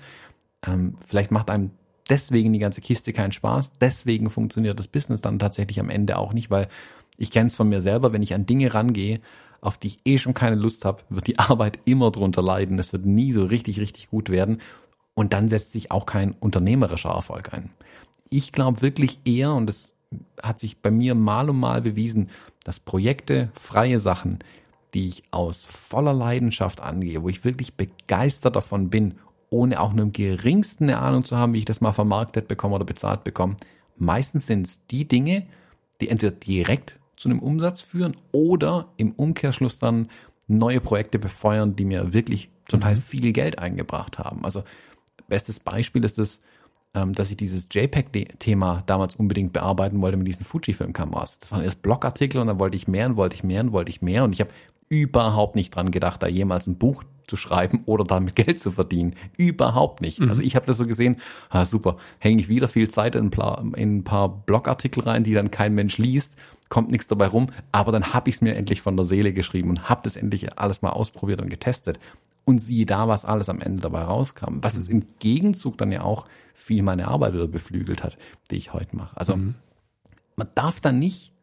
Ähm, 0.66 0.98
vielleicht 1.06 1.32
macht 1.32 1.50
einem 1.50 1.72
deswegen 2.10 2.54
die 2.54 2.60
ganze 2.60 2.82
Kiste 2.82 3.14
keinen 3.14 3.32
Spaß, 3.32 3.74
deswegen 3.82 4.30
funktioniert 4.30 4.80
das 4.80 4.88
Business 4.88 5.22
dann 5.22 5.40
tatsächlich 5.40 5.80
am 5.80 5.90
Ende 5.90 6.18
auch 6.18 6.34
nicht, 6.34 6.50
weil 6.52 6.68
ich 7.18 7.32
kenne 7.32 7.48
es 7.48 7.56
von 7.56 7.68
mir 7.68 7.82
selber, 7.82 8.14
wenn 8.14 8.22
ich 8.22 8.34
an 8.34 8.46
Dinge 8.46 8.74
rangehe, 8.74 9.20
auf 9.60 9.78
die 9.78 9.88
ich 9.88 9.98
eh 10.06 10.18
schon 10.18 10.34
keine 10.34 10.56
Lust 10.56 10.86
habe, 10.86 11.02
wird 11.10 11.28
die 11.28 11.40
Arbeit 11.40 11.80
immer 11.86 12.12
drunter 12.12 12.42
leiden. 12.42 12.80
Es 12.80 12.94
wird 12.94 13.06
nie 13.06 13.32
so 13.32 13.44
richtig, 13.44 13.80
richtig 13.80 14.10
gut 14.10 14.30
werden. 14.30 14.62
Und 15.18 15.34
dann 15.34 15.50
setzt 15.50 15.72
sich 15.72 15.90
auch 15.90 16.06
kein 16.06 16.34
unternehmerischer 16.34 17.10
Erfolg 17.10 17.52
ein. 17.52 17.72
Ich 18.30 18.52
glaube 18.52 18.84
wirklich 18.84 19.18
eher, 19.26 19.52
und 19.52 19.66
das 19.66 19.96
hat 20.44 20.60
sich 20.60 20.78
bei 20.78 20.92
mir 20.92 21.16
mal 21.16 21.50
um 21.50 21.60
mal 21.60 21.82
bewiesen, 21.82 22.30
dass 22.64 22.80
Projekte, 22.80 23.50
freie 23.56 23.98
Sachen, 23.98 24.38
die 24.94 25.08
ich 25.08 25.24
aus 25.32 25.66
voller 25.66 26.14
Leidenschaft 26.14 26.82
angehe, 26.82 27.24
wo 27.24 27.30
ich 27.30 27.44
wirklich 27.44 27.74
begeistert 27.74 28.56
davon 28.56 28.92
bin, 28.92 29.16
ohne 29.50 29.82
auch 29.82 29.92
nur 29.92 30.06
im 30.06 30.14
geringsten 30.14 30.84
eine 30.84 31.00
Ahnung 31.00 31.26
zu 31.26 31.36
haben, 31.36 31.54
wie 31.54 31.60
ich 31.60 31.66
das 31.66 31.82
mal 31.82 31.94
vermarktet 31.94 32.48
bekomme 32.48 32.76
oder 32.76 32.86
bezahlt 32.86 33.24
bekomme, 33.24 33.58
meistens 33.98 34.46
sind 34.46 34.68
es 34.68 34.86
die 34.86 35.08
Dinge, 35.08 35.48
die 36.00 36.10
entweder 36.10 36.36
direkt 36.36 37.00
zu 37.16 37.28
einem 37.28 37.40
Umsatz 37.40 37.82
führen 37.82 38.16
oder 38.32 38.90
im 38.98 39.14
Umkehrschluss 39.14 39.80
dann 39.80 40.10
neue 40.46 40.80
Projekte 40.80 41.18
befeuern, 41.18 41.76
die 41.76 41.86
mir 41.86 42.14
wirklich 42.14 42.50
zum 42.70 42.82
Teil 42.82 42.98
mhm. 42.98 43.02
viel 43.02 43.34
Geld 43.34 43.58
eingebracht 43.58 44.20
haben. 44.20 44.46
Also 44.46 44.64
bestes 45.28 45.60
Beispiel 45.60 46.04
ist 46.04 46.18
das, 46.18 46.40
ähm, 46.94 47.14
dass 47.14 47.30
ich 47.30 47.38
dieses 47.38 47.68
JPEG-Thema 47.72 48.84
damals 48.86 49.16
unbedingt 49.16 49.54
bearbeiten 49.54 50.02
wollte 50.02 50.18
mit 50.18 50.28
diesen 50.28 50.46
Fujifilm-Kameras. 50.46 51.40
Das 51.40 51.52
waren 51.52 51.64
erst 51.64 51.82
Blogartikel 51.82 52.42
und 52.42 52.48
dann 52.48 52.60
wollte 52.60 52.78
ich 52.78 52.88
mehr 52.88 53.06
und 53.08 53.18
wollte 53.18 53.36
ich 53.36 53.44
mehr 53.44 53.62
und 53.62 53.72
wollte 53.72 53.90
ich 53.90 54.02
mehr 54.02 54.24
und 54.24 54.34
ich 54.34 54.42
habe 54.42 54.52
überhaupt 54.90 55.56
nicht 55.56 55.76
dran 55.76 55.92
gedacht, 55.92 56.24
da 56.24 56.28
jemals 56.28 56.66
ein 56.68 56.78
Buch 56.78 57.04
zu 57.28 57.36
schreiben 57.36 57.82
oder 57.86 58.06
damit 58.06 58.36
Geld 58.38 58.60
zu 58.60 58.72
verdienen. 58.72 59.16
Überhaupt 59.36 60.02
nicht. 60.02 60.20
Mhm. 60.20 60.30
Also 60.30 60.42
ich 60.42 60.56
habe 60.56 60.66
das 60.66 60.78
so 60.78 60.88
gesehen, 60.88 61.18
ah, 61.50 61.66
super, 61.66 61.98
hänge 62.20 62.42
ich 62.42 62.48
wieder 62.48 62.70
viel 62.70 62.90
Zeit 62.90 63.16
in 63.16 63.26
ein, 63.26 63.32
paar, 63.32 63.64
in 63.76 63.98
ein 63.98 64.04
paar 64.04 64.30
Blogartikel 64.30 65.04
rein, 65.04 65.24
die 65.24 65.34
dann 65.34 65.52
kein 65.52 65.76
Mensch 65.76 65.98
liest 65.98 66.38
kommt 66.70 66.92
nichts 66.92 67.08
dabei 67.08 67.28
rum, 67.28 67.48
aber 67.72 67.92
dann 67.92 68.14
habe 68.14 68.30
ich 68.30 68.36
es 68.36 68.42
mir 68.42 68.56
endlich 68.56 68.82
von 68.82 68.98
der 68.98 69.06
Seele 69.06 69.34
geschrieben 69.34 69.70
und 69.70 69.90
habe 69.90 70.02
das 70.04 70.16
endlich 70.16 70.58
alles 70.60 70.82
mal 70.82 70.90
ausprobiert 70.90 71.42
und 71.42 71.50
getestet. 71.50 72.00
Und 72.48 72.60
siehe 72.60 72.86
da, 72.86 73.10
was 73.10 73.26
alles 73.26 73.50
am 73.50 73.60
Ende 73.60 73.82
dabei 73.82 74.04
rauskam. 74.04 74.60
Was 74.62 74.78
es 74.78 74.88
im 74.88 75.06
Gegenzug 75.20 75.78
dann 75.78 75.92
ja 75.92 76.04
auch 76.04 76.28
viel 76.54 76.82
meine 76.82 77.10
Arbeit 77.10 77.34
wieder 77.34 77.48
beflügelt 77.48 78.06
hat, 78.06 78.18
die 78.50 78.56
ich 78.56 78.72
heute 78.72 78.96
mache. 78.96 79.18
Also 79.18 79.36
mhm. 79.36 79.56
man 80.38 80.48
darf 80.56 80.80
da 80.80 80.94
nicht, 80.94 81.34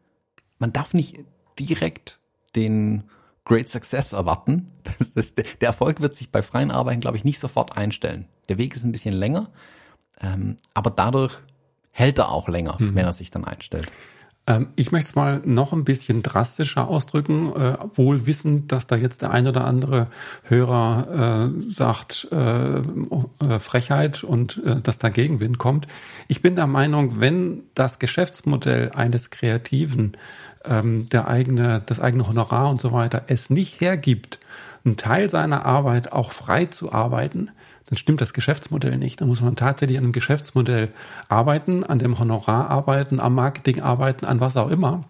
man 0.57 0.73
darf 0.73 0.95
nicht 0.95 1.19
direkt 1.59 2.19
den 2.55 3.03
Great 3.43 3.69
Success 3.69 4.13
erwarten. 4.13 4.71
Das, 4.97 5.13
das, 5.13 5.35
der 5.35 5.45
Erfolg 5.67 6.01
wird 6.01 6.15
sich 6.15 6.31
bei 6.31 6.41
freien 6.41 6.71
Arbeiten, 6.71 7.01
glaube 7.01 7.17
ich, 7.17 7.23
nicht 7.23 7.37
sofort 7.39 7.77
einstellen. 7.77 8.27
Der 8.49 8.57
Weg 8.57 8.75
ist 8.75 8.83
ein 8.83 8.91
bisschen 8.91 9.13
länger, 9.13 9.51
ähm, 10.21 10.57
aber 10.73 10.89
dadurch 10.89 11.37
hält 11.91 12.17
er 12.17 12.29
auch 12.29 12.47
länger, 12.47 12.77
mhm. 12.79 12.95
wenn 12.95 13.05
er 13.05 13.13
sich 13.13 13.29
dann 13.29 13.45
einstellt. 13.45 13.91
Ähm, 14.47 14.67
ich 14.75 14.91
möchte 14.91 15.09
es 15.09 15.15
mal 15.15 15.41
noch 15.45 15.73
ein 15.73 15.83
bisschen 15.83 16.21
drastischer 16.21 16.87
ausdrücken, 16.87 17.53
äh, 17.55 17.77
wohl 17.95 18.25
wissend, 18.25 18.71
dass 18.71 18.87
da 18.87 18.95
jetzt 18.95 19.21
der 19.21 19.31
ein 19.31 19.47
oder 19.47 19.65
andere 19.65 20.07
Hörer 20.43 21.51
äh, 21.51 21.69
sagt 21.69 22.27
äh, 22.31 22.77
äh, 22.77 23.59
Frechheit 23.59 24.23
und 24.23 24.61
äh, 24.63 24.81
dass 24.81 24.99
da 24.99 25.09
Gegenwind 25.09 25.57
kommt. 25.57 25.87
Ich 26.27 26.41
bin 26.41 26.55
der 26.55 26.67
Meinung, 26.67 27.19
wenn 27.19 27.63
das 27.73 27.99
Geschäftsmodell 27.99 28.91
eines 28.93 29.29
Kreativen, 29.29 30.17
ähm, 30.63 31.07
der 31.07 31.27
eigene, 31.27 31.81
das 31.85 31.99
eigene 31.99 32.27
Honorar 32.27 32.69
und 32.69 32.81
so 32.81 32.91
weiter 32.91 33.23
es 33.27 33.49
nicht 33.49 33.81
hergibt, 33.81 34.39
einen 34.83 34.97
Teil 34.97 35.29
seiner 35.29 35.65
Arbeit 35.65 36.11
auch 36.11 36.31
frei 36.31 36.65
zu 36.65 36.91
arbeiten, 36.91 37.49
dann 37.87 37.97
stimmt 37.97 38.21
das 38.21 38.33
Geschäftsmodell 38.33 38.97
nicht. 38.97 39.21
Dann 39.21 39.27
muss 39.27 39.41
man 39.41 39.55
tatsächlich 39.55 39.97
an 39.97 40.05
einem 40.05 40.13
Geschäftsmodell 40.13 40.91
arbeiten, 41.29 41.83
an 41.83 41.99
dem 41.99 42.17
Honorar 42.17 42.69
arbeiten, 42.69 43.19
am 43.19 43.35
Marketing 43.35 43.81
arbeiten, 43.81 44.25
an 44.25 44.39
was 44.39 44.57
auch 44.57 44.69
immer. 44.69 45.01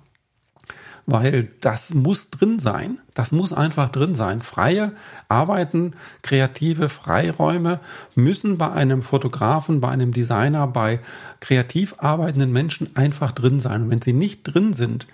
Weil 1.08 1.48
das 1.62 1.94
muss 1.94 2.32
drin 2.32 2.58
sein. 2.58 2.98
Das 3.14 3.32
muss 3.32 3.54
einfach 3.54 3.90
drin 3.90 4.16
sein. 4.16 4.42
Freie 4.42 4.92
Arbeiten, 5.30 5.94
kreative 6.24 6.90
Freiräume 6.90 7.80
müssen 8.16 8.58
bei 8.58 8.72
einem 8.72 9.04
Fotografen, 9.04 9.80
bei 9.80 9.90
einem 9.90 10.12
Designer, 10.12 10.68
bei 10.68 11.00
kreativ 11.40 11.96
arbeitenden 12.00 12.52
Menschen 12.52 12.96
einfach 12.96 13.32
drin 13.32 13.60
sein. 13.60 13.84
Und 13.84 13.90
wenn 13.92 14.02
sie 14.02 14.14
nicht 14.14 14.44
drin 14.44 14.74
sind, 14.74 15.06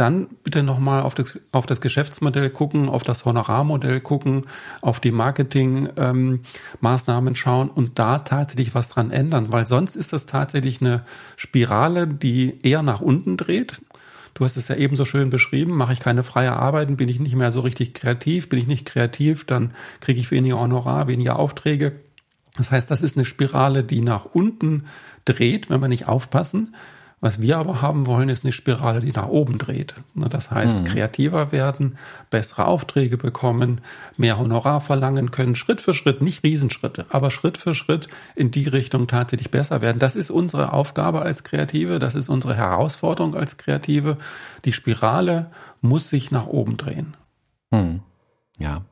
dann 0.00 0.28
bitte 0.42 0.62
nochmal 0.62 1.02
auf 1.02 1.14
das, 1.14 1.38
auf 1.52 1.66
das 1.66 1.82
Geschäftsmodell 1.82 2.48
gucken, 2.50 2.88
auf 2.88 3.02
das 3.02 3.26
Honorarmodell 3.26 4.00
gucken, 4.00 4.46
auf 4.80 4.98
die 4.98 5.12
Marketingmaßnahmen 5.12 7.28
ähm, 7.28 7.34
schauen 7.34 7.68
und 7.68 7.98
da 7.98 8.20
tatsächlich 8.20 8.74
was 8.74 8.88
dran 8.88 9.10
ändern, 9.10 9.52
weil 9.52 9.66
sonst 9.66 9.96
ist 9.96 10.14
das 10.14 10.24
tatsächlich 10.26 10.80
eine 10.80 11.04
Spirale, 11.36 12.08
die 12.08 12.60
eher 12.62 12.82
nach 12.82 13.02
unten 13.02 13.36
dreht. 13.36 13.82
Du 14.32 14.44
hast 14.44 14.56
es 14.56 14.68
ja 14.68 14.76
eben 14.76 14.96
so 14.96 15.04
schön 15.04 15.28
beschrieben, 15.28 15.76
mache 15.76 15.92
ich 15.92 16.00
keine 16.00 16.22
freie 16.22 16.54
Arbeiten, 16.54 16.96
bin 16.96 17.08
ich 17.08 17.20
nicht 17.20 17.36
mehr 17.36 17.52
so 17.52 17.60
richtig 17.60 17.92
kreativ, 17.92 18.48
bin 18.48 18.58
ich 18.58 18.66
nicht 18.66 18.86
kreativ, 18.86 19.44
dann 19.44 19.74
kriege 20.00 20.18
ich 20.18 20.30
weniger 20.30 20.58
Honorar, 20.58 21.08
weniger 21.08 21.38
Aufträge. 21.38 22.00
Das 22.56 22.72
heißt, 22.72 22.90
das 22.90 23.02
ist 23.02 23.16
eine 23.16 23.26
Spirale, 23.26 23.84
die 23.84 24.00
nach 24.00 24.24
unten 24.24 24.86
dreht, 25.24 25.68
wenn 25.68 25.82
wir 25.82 25.88
nicht 25.88 26.08
aufpassen. 26.08 26.74
Was 27.22 27.42
wir 27.42 27.58
aber 27.58 27.82
haben 27.82 28.06
wollen, 28.06 28.30
ist 28.30 28.44
eine 28.44 28.52
Spirale, 28.52 29.00
die 29.00 29.12
nach 29.12 29.28
oben 29.28 29.58
dreht. 29.58 29.94
Das 30.14 30.50
heißt, 30.50 30.80
mhm. 30.80 30.84
kreativer 30.84 31.52
werden, 31.52 31.98
bessere 32.30 32.64
Aufträge 32.64 33.18
bekommen, 33.18 33.82
mehr 34.16 34.38
Honorar 34.38 34.80
verlangen 34.80 35.30
können, 35.30 35.54
Schritt 35.54 35.82
für 35.82 35.92
Schritt, 35.92 36.22
nicht 36.22 36.42
Riesenschritte, 36.44 37.04
aber 37.10 37.30
Schritt 37.30 37.58
für 37.58 37.74
Schritt 37.74 38.08
in 38.36 38.50
die 38.50 38.66
Richtung 38.66 39.06
tatsächlich 39.06 39.50
besser 39.50 39.82
werden. 39.82 39.98
Das 39.98 40.16
ist 40.16 40.30
unsere 40.30 40.72
Aufgabe 40.72 41.20
als 41.20 41.44
Kreative, 41.44 41.98
das 41.98 42.14
ist 42.14 42.30
unsere 42.30 42.56
Herausforderung 42.56 43.34
als 43.34 43.58
Kreative. 43.58 44.16
Die 44.64 44.72
Spirale 44.72 45.50
muss 45.82 46.08
sich 46.08 46.30
nach 46.30 46.46
oben 46.46 46.78
drehen. 46.78 47.16
Mhm. 47.70 48.00
Ja, 48.58 48.82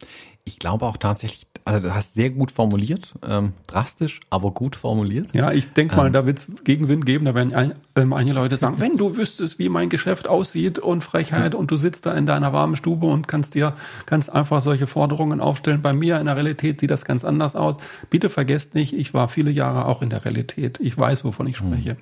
ich 0.49 0.59
glaube 0.59 0.87
auch 0.87 0.97
tatsächlich, 0.97 1.47
also 1.65 1.81
du 1.89 1.95
hast 1.95 2.15
sehr 2.15 2.31
gut 2.31 2.51
formuliert, 2.51 3.15
ähm, 3.27 3.53
drastisch, 3.67 4.21
aber 4.31 4.51
gut 4.51 4.77
formuliert. 4.77 5.35
Ja, 5.35 5.53
ich 5.53 5.73
denke 5.75 5.95
mal, 5.95 6.07
ähm, 6.07 6.13
da 6.15 6.27
wird 6.27 6.39
es 6.39 6.49
Gegenwind 6.65 7.05
geben, 7.05 7.27
da 7.27 7.35
werden 7.35 7.55
ein, 7.55 7.75
ähm, 7.97 8.15
einige 8.15 8.35
Leute 8.35 8.57
sagen, 8.57 8.81
wenn 8.81 8.97
du 8.97 9.17
wüsstest, 9.17 9.59
wie 9.59 9.69
mein 9.69 9.91
Geschäft 9.91 10.27
aussieht 10.27 10.79
und 10.79 11.05
Frechheit 11.05 11.55
und 11.55 11.71
du 11.71 11.77
sitzt 11.77 12.07
da 12.07 12.15
in 12.15 12.25
deiner 12.25 12.53
warmen 12.53 12.77
Stube 12.77 13.07
und 13.07 13.29
kannst 13.29 13.55
dir 13.55 13.75
ganz 14.07 14.29
einfach 14.31 14.63
solche 14.63 14.87
Forderungen 14.87 15.41
aufstellen. 15.41 15.83
Bei 15.83 15.93
mir 15.93 16.19
in 16.19 16.25
der 16.25 16.37
Realität 16.37 16.81
sieht 16.81 16.91
das 16.91 17.05
ganz 17.05 17.25
anders 17.25 17.55
aus. 17.55 17.77
Bitte 18.09 18.31
vergesst 18.31 18.75
nicht, 18.75 18.95
ich 18.95 19.13
war 19.13 19.29
viele 19.29 19.51
Jahre 19.51 19.85
auch 19.85 20.01
in 20.01 20.09
der 20.09 20.25
Realität. 20.25 20.81
Ich 20.81 20.97
weiß, 20.97 21.25
wovon 21.25 21.47
ich 21.47 21.59
spreche. 21.59 21.99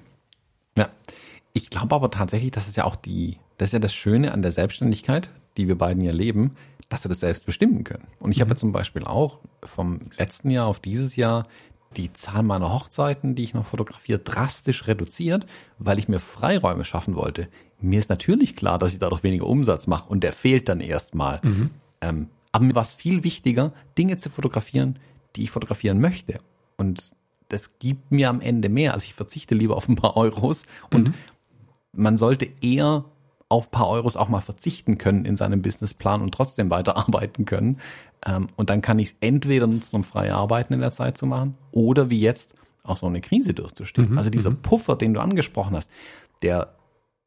Ja, 0.79 0.89
ich 1.53 1.71
glaube 1.71 1.97
aber 1.97 2.11
tatsächlich, 2.13 2.53
das 2.53 2.69
ist 2.69 2.77
ja 2.77 2.85
auch 2.85 2.97
die, 2.97 3.39
das 3.59 3.69
ist 3.69 3.73
ja 3.73 3.79
das 3.81 3.93
Schöne 3.93 4.33
an 4.33 4.43
der 4.43 4.53
Selbstständigkeit, 4.53 5.29
die 5.57 5.67
wir 5.67 5.77
beiden 5.77 6.05
ja 6.05 6.13
leben 6.13 6.53
dass 6.89 7.03
sie 7.03 7.09
das 7.09 7.21
selbst 7.21 7.47
bestimmen 7.47 7.85
können. 7.85 8.07
Und 8.19 8.31
ich 8.31 8.39
mhm. 8.39 8.43
habe 8.43 8.51
ja 8.51 8.57
zum 8.57 8.73
Beispiel 8.73 9.05
auch 9.05 9.41
vom 9.63 10.01
letzten 10.17 10.51
Jahr 10.51 10.67
auf 10.67 10.81
dieses 10.81 11.17
Jahr 11.17 11.45
die 11.97 12.13
Zahl 12.13 12.43
meiner 12.43 12.73
Hochzeiten, 12.73 13.35
die 13.35 13.43
ich 13.45 13.55
noch 13.55 13.67
fotografiere, 13.67 14.19
drastisch 14.19 14.87
reduziert, 14.87 15.47
weil 15.79 15.99
ich 15.99 16.09
mir 16.09 16.19
Freiräume 16.19 16.85
schaffen 16.85 17.17
wollte. 17.17 17.49
Mir 17.81 17.99
ist 17.99 18.11
natürlich 18.11 18.57
klar, 18.57 18.79
dass 18.79 18.93
ich 18.93 18.99
dadurch 18.99 19.23
weniger 19.23 19.47
Umsatz 19.47 19.87
mache 19.87 20.09
und 20.09 20.23
der 20.23 20.33
fehlt 20.33 20.69
dann 20.69 20.81
erstmal. 20.81 21.41
Mhm. 21.43 21.71
Ähm, 22.01 22.29
aber 22.53 22.65
mir 22.65 22.75
war 22.75 22.83
es 22.83 22.95
viel 22.95 23.25
wichtiger, 23.25 23.73
Dinge 23.99 24.17
zu 24.17 24.31
fotografieren, 24.31 24.99
die 25.37 25.45
ich 25.45 25.51
fotografieren 25.51 26.01
möchte. 26.01 26.39
Und 26.77 27.13
das 27.49 27.79
gibt 27.79 28.11
mir 28.11 28.29
am 28.29 28.41
Ende 28.41 28.69
mehr. 28.69 28.95
Also 28.95 29.05
ich 29.05 29.15
verzichte 29.15 29.55
lieber 29.55 29.77
auf 29.77 29.89
ein 29.89 29.97
paar 29.97 30.17
Euros 30.17 30.65
und 30.91 31.09
mhm. 31.09 31.15
man 31.93 32.17
sollte 32.17 32.49
eher 32.61 33.05
auf 33.49 33.71
paar 33.71 33.89
Euros 33.89 34.17
auch 34.17 34.29
mal 34.29 34.41
verzichten 34.41 34.99
können 34.99 35.25
in 35.25 35.37
seinem 35.37 35.63
Businessplan 35.63 36.21
und 36.21 36.33
trotzdem 36.33 36.71
weiterarbeiten 36.71 37.45
können. 37.45 37.79
Ähm, 38.27 38.49
und 38.57 38.71
dann 38.71 38.83
kann 38.83 38.99
ich 38.99 39.09
es 39.09 39.17
entweder 39.21 39.67
nutzen, 39.67 39.97
um 39.97 40.05
freie 40.05 40.35
Arbeiten 40.35 40.75
in 40.75 40.81
der 40.81 40.91
Zeit 40.91 41.17
zu 41.17 41.27
machen 41.27 41.57
oder 41.71 42.11
wie 42.11 42.21
jetzt 42.21 42.55
auch 42.83 42.97
so 42.97 43.07
eine 43.07 43.21
Krise 43.21 43.55
durchzustehen. 43.55 44.11
Mhm, 44.11 44.19
also 44.19 44.31
dieser 44.31 44.51
mhm. 44.51 44.63
Puffer, 44.63 44.97
den 44.97 45.15
du 45.15 45.21
angesprochen 45.21 45.77
hast, 45.77 45.91
der 46.43 46.75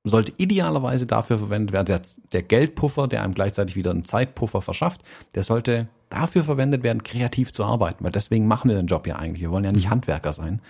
sollte 0.03 0.33
idealerweise 0.37 1.05
dafür 1.05 1.37
verwendet 1.37 1.73
werden, 1.73 1.85
der, 1.85 2.01
der 2.31 2.43
Geldpuffer, 2.43 3.07
der 3.07 3.23
einem 3.23 3.33
gleichzeitig 3.33 3.75
wieder 3.75 3.91
einen 3.91 4.05
Zeitpuffer 4.05 4.61
verschafft, 4.61 5.01
der 5.35 5.43
sollte 5.43 5.87
dafür 6.09 6.43
verwendet 6.43 6.83
werden, 6.83 7.03
kreativ 7.03 7.53
zu 7.53 7.63
arbeiten, 7.63 8.03
weil 8.03 8.11
deswegen 8.11 8.47
machen 8.47 8.69
wir 8.69 8.77
den 8.77 8.87
Job 8.87 9.05
ja 9.05 9.17
eigentlich. 9.17 9.41
Wir 9.41 9.51
wollen 9.51 9.65
ja 9.65 9.71
nicht 9.71 9.85
mhm. 9.85 9.91
Handwerker 9.91 10.33
sein. 10.33 10.61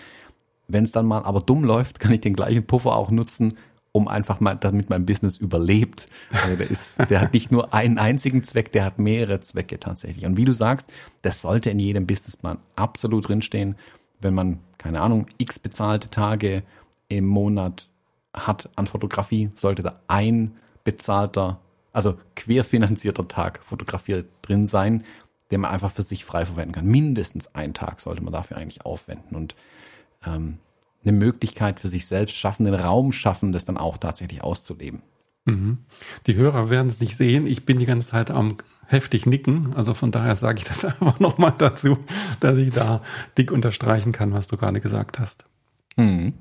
Wenn 0.67 0.83
es 0.83 0.91
dann 0.91 1.05
mal 1.05 1.23
aber 1.23 1.41
dumm 1.41 1.63
läuft, 1.63 1.99
kann 1.99 2.11
ich 2.11 2.21
den 2.21 2.35
gleichen 2.35 2.65
Puffer 2.65 2.95
auch 2.95 3.09
nutzen, 3.09 3.57
um 3.99 4.07
einfach 4.07 4.39
mal, 4.39 4.55
damit 4.55 4.89
mein 4.89 5.05
Business 5.05 5.37
überlebt. 5.37 6.07
Also 6.31 6.55
der 6.55 6.71
ist, 6.71 6.97
der 7.09 7.21
hat 7.21 7.33
nicht 7.33 7.51
nur 7.51 7.73
einen 7.73 7.97
einzigen 7.97 8.43
Zweck, 8.43 8.71
der 8.71 8.85
hat 8.85 8.97
mehrere 8.97 9.39
Zwecke 9.41 9.79
tatsächlich. 9.79 10.25
Und 10.25 10.37
wie 10.37 10.45
du 10.45 10.53
sagst, 10.53 10.89
das 11.21 11.41
sollte 11.41 11.69
in 11.69 11.79
jedem 11.79 12.07
Businessplan 12.07 12.59
absolut 12.75 13.27
drinstehen, 13.27 13.75
wenn 14.21 14.33
man, 14.33 14.59
keine 14.77 15.01
Ahnung, 15.01 15.27
x 15.37 15.59
bezahlte 15.59 16.09
Tage 16.09 16.63
im 17.09 17.25
Monat 17.25 17.89
hat 18.33 18.69
an 18.75 18.87
Fotografie, 18.87 19.51
sollte 19.55 19.81
da 19.81 19.99
ein 20.07 20.55
bezahlter, 20.83 21.59
also 21.91 22.17
querfinanzierter 22.35 23.27
Tag 23.27 23.63
fotografiert 23.63 24.27
drin 24.41 24.67
sein, 24.67 25.03
den 25.51 25.61
man 25.61 25.71
einfach 25.71 25.91
für 25.91 26.03
sich 26.03 26.25
frei 26.25 26.45
verwenden 26.45 26.73
kann. 26.73 26.85
Mindestens 26.85 27.53
einen 27.55 27.73
Tag 27.73 27.99
sollte 28.01 28.23
man 28.23 28.33
dafür 28.33 28.57
eigentlich 28.57 28.85
aufwenden 28.85 29.35
und 29.35 29.55
ähm, 30.25 30.59
eine 31.03 31.13
Möglichkeit 31.13 31.79
für 31.79 31.87
sich 31.87 32.07
selbst 32.07 32.35
schaffen, 32.35 32.65
den 32.65 32.75
Raum 32.75 33.11
schaffen, 33.11 33.51
das 33.51 33.65
dann 33.65 33.77
auch 33.77 33.97
tatsächlich 33.97 34.43
auszuleben. 34.43 35.01
Mhm. 35.45 35.79
Die 36.27 36.35
Hörer 36.35 36.69
werden 36.69 36.87
es 36.87 36.99
nicht 36.99 37.15
sehen. 37.15 37.45
Ich 37.45 37.65
bin 37.65 37.79
die 37.79 37.85
ganze 37.85 38.09
Zeit 38.09 38.31
am 38.31 38.57
heftig 38.85 39.25
nicken. 39.25 39.73
Also 39.75 39.93
von 39.93 40.11
daher 40.11 40.35
sage 40.35 40.59
ich 40.59 40.65
das 40.65 40.83
einfach 40.85 41.19
nochmal 41.19 41.53
dazu, 41.57 41.97
dass 42.39 42.57
ich 42.57 42.73
da 42.73 43.01
dick 43.37 43.51
unterstreichen 43.51 44.11
kann, 44.11 44.33
was 44.33 44.47
du 44.47 44.57
gerade 44.57 44.79
gesagt 44.79 45.19
hast. 45.19 45.45
Mhm. 45.95 46.33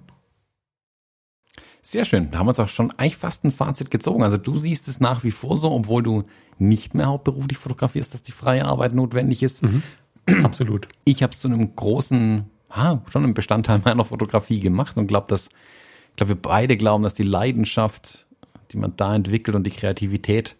Sehr 1.80 2.04
schön. 2.04 2.30
Da 2.30 2.38
haben 2.38 2.46
wir 2.46 2.50
uns 2.50 2.60
auch 2.60 2.68
schon 2.68 2.90
eigentlich 2.92 3.16
fast 3.16 3.44
ein 3.44 3.52
Fazit 3.52 3.90
gezogen. 3.90 4.22
Also 4.22 4.36
du 4.36 4.56
siehst 4.56 4.88
es 4.88 5.00
nach 5.00 5.24
wie 5.24 5.30
vor 5.30 5.56
so, 5.56 5.70
obwohl 5.70 6.02
du 6.02 6.24
nicht 6.58 6.94
mehr 6.94 7.06
hauptberuflich 7.06 7.56
fotografierst, 7.56 8.12
dass 8.12 8.22
die 8.22 8.32
freie 8.32 8.64
Arbeit 8.64 8.94
notwendig 8.94 9.42
ist. 9.42 9.62
Mhm. 9.62 9.82
Absolut. 10.42 10.88
Ich 11.04 11.22
habe 11.22 11.32
es 11.32 11.40
zu 11.40 11.48
einem 11.48 11.74
großen, 11.74 12.44
ah, 12.70 12.98
schon 13.10 13.24
einen 13.24 13.34
Bestandteil 13.34 13.80
meiner 13.84 14.04
Fotografie 14.04 14.60
gemacht 14.60 14.96
und 14.96 15.06
glaube, 15.06 15.26
dass, 15.28 15.46
ich 16.10 16.16
glaube, 16.16 16.30
wir 16.30 16.42
beide 16.42 16.76
glauben, 16.76 17.02
dass 17.02 17.14
die 17.14 17.22
Leidenschaft, 17.22 18.26
die 18.72 18.76
man 18.76 18.94
da 18.96 19.14
entwickelt 19.14 19.54
und 19.54 19.64
die 19.64 19.70
Kreativität 19.70 20.56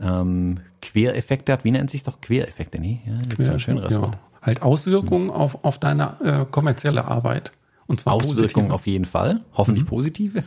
ähm, 0.00 0.60
Quereffekte 0.80 1.52
hat. 1.52 1.64
Wie 1.64 1.70
nennt 1.70 1.90
sich 1.90 2.02
doch 2.02 2.20
Quereffekte? 2.20 2.80
Nee, 2.80 3.00
ja, 3.06 3.20
Quer, 3.34 3.52
ein 3.52 3.60
schöneres 3.60 3.94
ja. 3.94 4.02
Wort. 4.02 4.18
Halt 4.40 4.62
Auswirkungen 4.62 5.26
mhm. 5.26 5.32
auf, 5.32 5.64
auf 5.64 5.78
deine 5.78 6.20
äh, 6.20 6.44
kommerzielle 6.50 7.04
Arbeit. 7.04 7.52
Und 7.86 8.00
zwar 8.00 8.14
Auswirkungen 8.14 8.68
positive. 8.68 8.74
auf 8.74 8.86
jeden 8.86 9.04
Fall, 9.04 9.40
hoffentlich 9.54 9.84
mhm. 9.84 9.88
positive. 9.88 10.42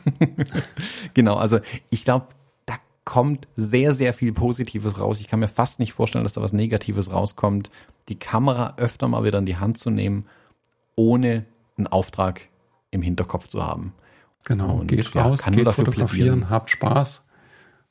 genau, 1.13 1.35
also 1.35 1.59
ich 1.89 2.03
glaube, 2.03 2.27
da 2.65 2.75
kommt 3.03 3.47
sehr, 3.55 3.93
sehr 3.93 4.13
viel 4.13 4.33
Positives 4.33 4.99
raus. 4.99 5.19
Ich 5.19 5.27
kann 5.27 5.39
mir 5.39 5.47
fast 5.47 5.79
nicht 5.79 5.93
vorstellen, 5.93 6.23
dass 6.23 6.33
da 6.33 6.41
was 6.41 6.53
Negatives 6.53 7.11
rauskommt. 7.11 7.69
Die 8.09 8.17
Kamera 8.17 8.73
öfter 8.77 9.07
mal 9.07 9.23
wieder 9.23 9.39
in 9.39 9.45
die 9.45 9.57
Hand 9.57 9.77
zu 9.77 9.89
nehmen, 9.89 10.25
ohne 10.95 11.45
einen 11.77 11.87
Auftrag 11.87 12.47
im 12.91 13.01
Hinterkopf 13.01 13.47
zu 13.47 13.63
haben. 13.63 13.93
Genau, 14.45 14.77
und 14.77 14.87
geht 14.87 15.15
raus, 15.15 15.41
ja, 15.45 15.51
geht 15.51 15.69
fotografieren, 15.71 16.39
plädieren. 16.39 16.49
habt 16.49 16.69
Spaß, 16.69 17.23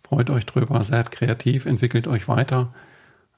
freut 0.02 0.30
euch 0.30 0.46
drüber, 0.46 0.82
seid 0.84 1.10
kreativ, 1.10 1.66
entwickelt 1.66 2.06
euch 2.06 2.28
weiter. 2.28 2.72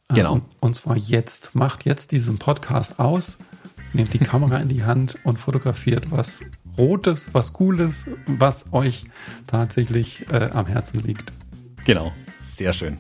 Genau. 0.08 0.34
Und, 0.34 0.46
und 0.60 0.76
zwar 0.76 0.96
jetzt. 0.96 1.54
Macht 1.54 1.84
jetzt 1.84 2.12
diesen 2.12 2.38
Podcast 2.38 3.00
aus 3.00 3.38
nehmt 3.96 4.12
die 4.12 4.18
Kamera 4.18 4.58
in 4.58 4.68
die 4.68 4.84
Hand 4.84 5.16
und 5.24 5.38
fotografiert 5.38 6.10
was 6.10 6.40
Rotes, 6.78 7.28
was 7.32 7.52
Cooles, 7.52 8.06
was 8.26 8.66
euch 8.72 9.06
tatsächlich 9.46 10.26
äh, 10.30 10.50
am 10.52 10.66
Herzen 10.66 11.00
liegt. 11.00 11.32
Genau, 11.84 12.12
sehr 12.42 12.72
schön. 12.72 12.98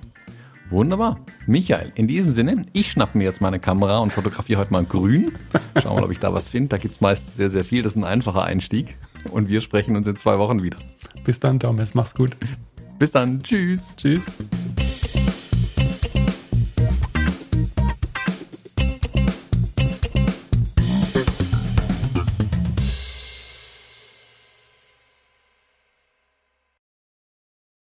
Wunderbar. 0.70 1.20
Michael, 1.46 1.92
in 1.94 2.08
diesem 2.08 2.32
Sinne, 2.32 2.66
ich 2.72 2.90
schnapp 2.90 3.14
mir 3.14 3.24
jetzt 3.24 3.40
meine 3.40 3.60
Kamera 3.60 3.98
und 3.98 4.12
fotografiere 4.12 4.60
heute 4.60 4.72
mal 4.72 4.84
grün. 4.84 5.32
Schauen 5.80 5.92
wir 5.92 6.00
mal, 6.00 6.04
ob 6.04 6.10
ich 6.10 6.18
da 6.18 6.34
was 6.34 6.48
finde. 6.48 6.70
Da 6.70 6.78
gibt 6.78 6.94
es 6.94 7.00
meist 7.00 7.34
sehr, 7.34 7.50
sehr 7.50 7.64
viel. 7.64 7.82
Das 7.82 7.92
ist 7.92 7.96
ein 7.96 8.04
einfacher 8.04 8.42
Einstieg. 8.42 8.96
Und 9.30 9.48
wir 9.48 9.60
sprechen 9.60 9.96
uns 9.96 10.06
in 10.06 10.16
zwei 10.16 10.38
Wochen 10.38 10.62
wieder. 10.62 10.78
Bis 11.24 11.38
dann, 11.38 11.60
Thomas. 11.60 11.94
Mach's 11.94 12.14
gut. 12.14 12.36
Bis 12.98 13.12
dann. 13.12 13.42
Tschüss. 13.42 13.94
Tschüss. 13.96 14.36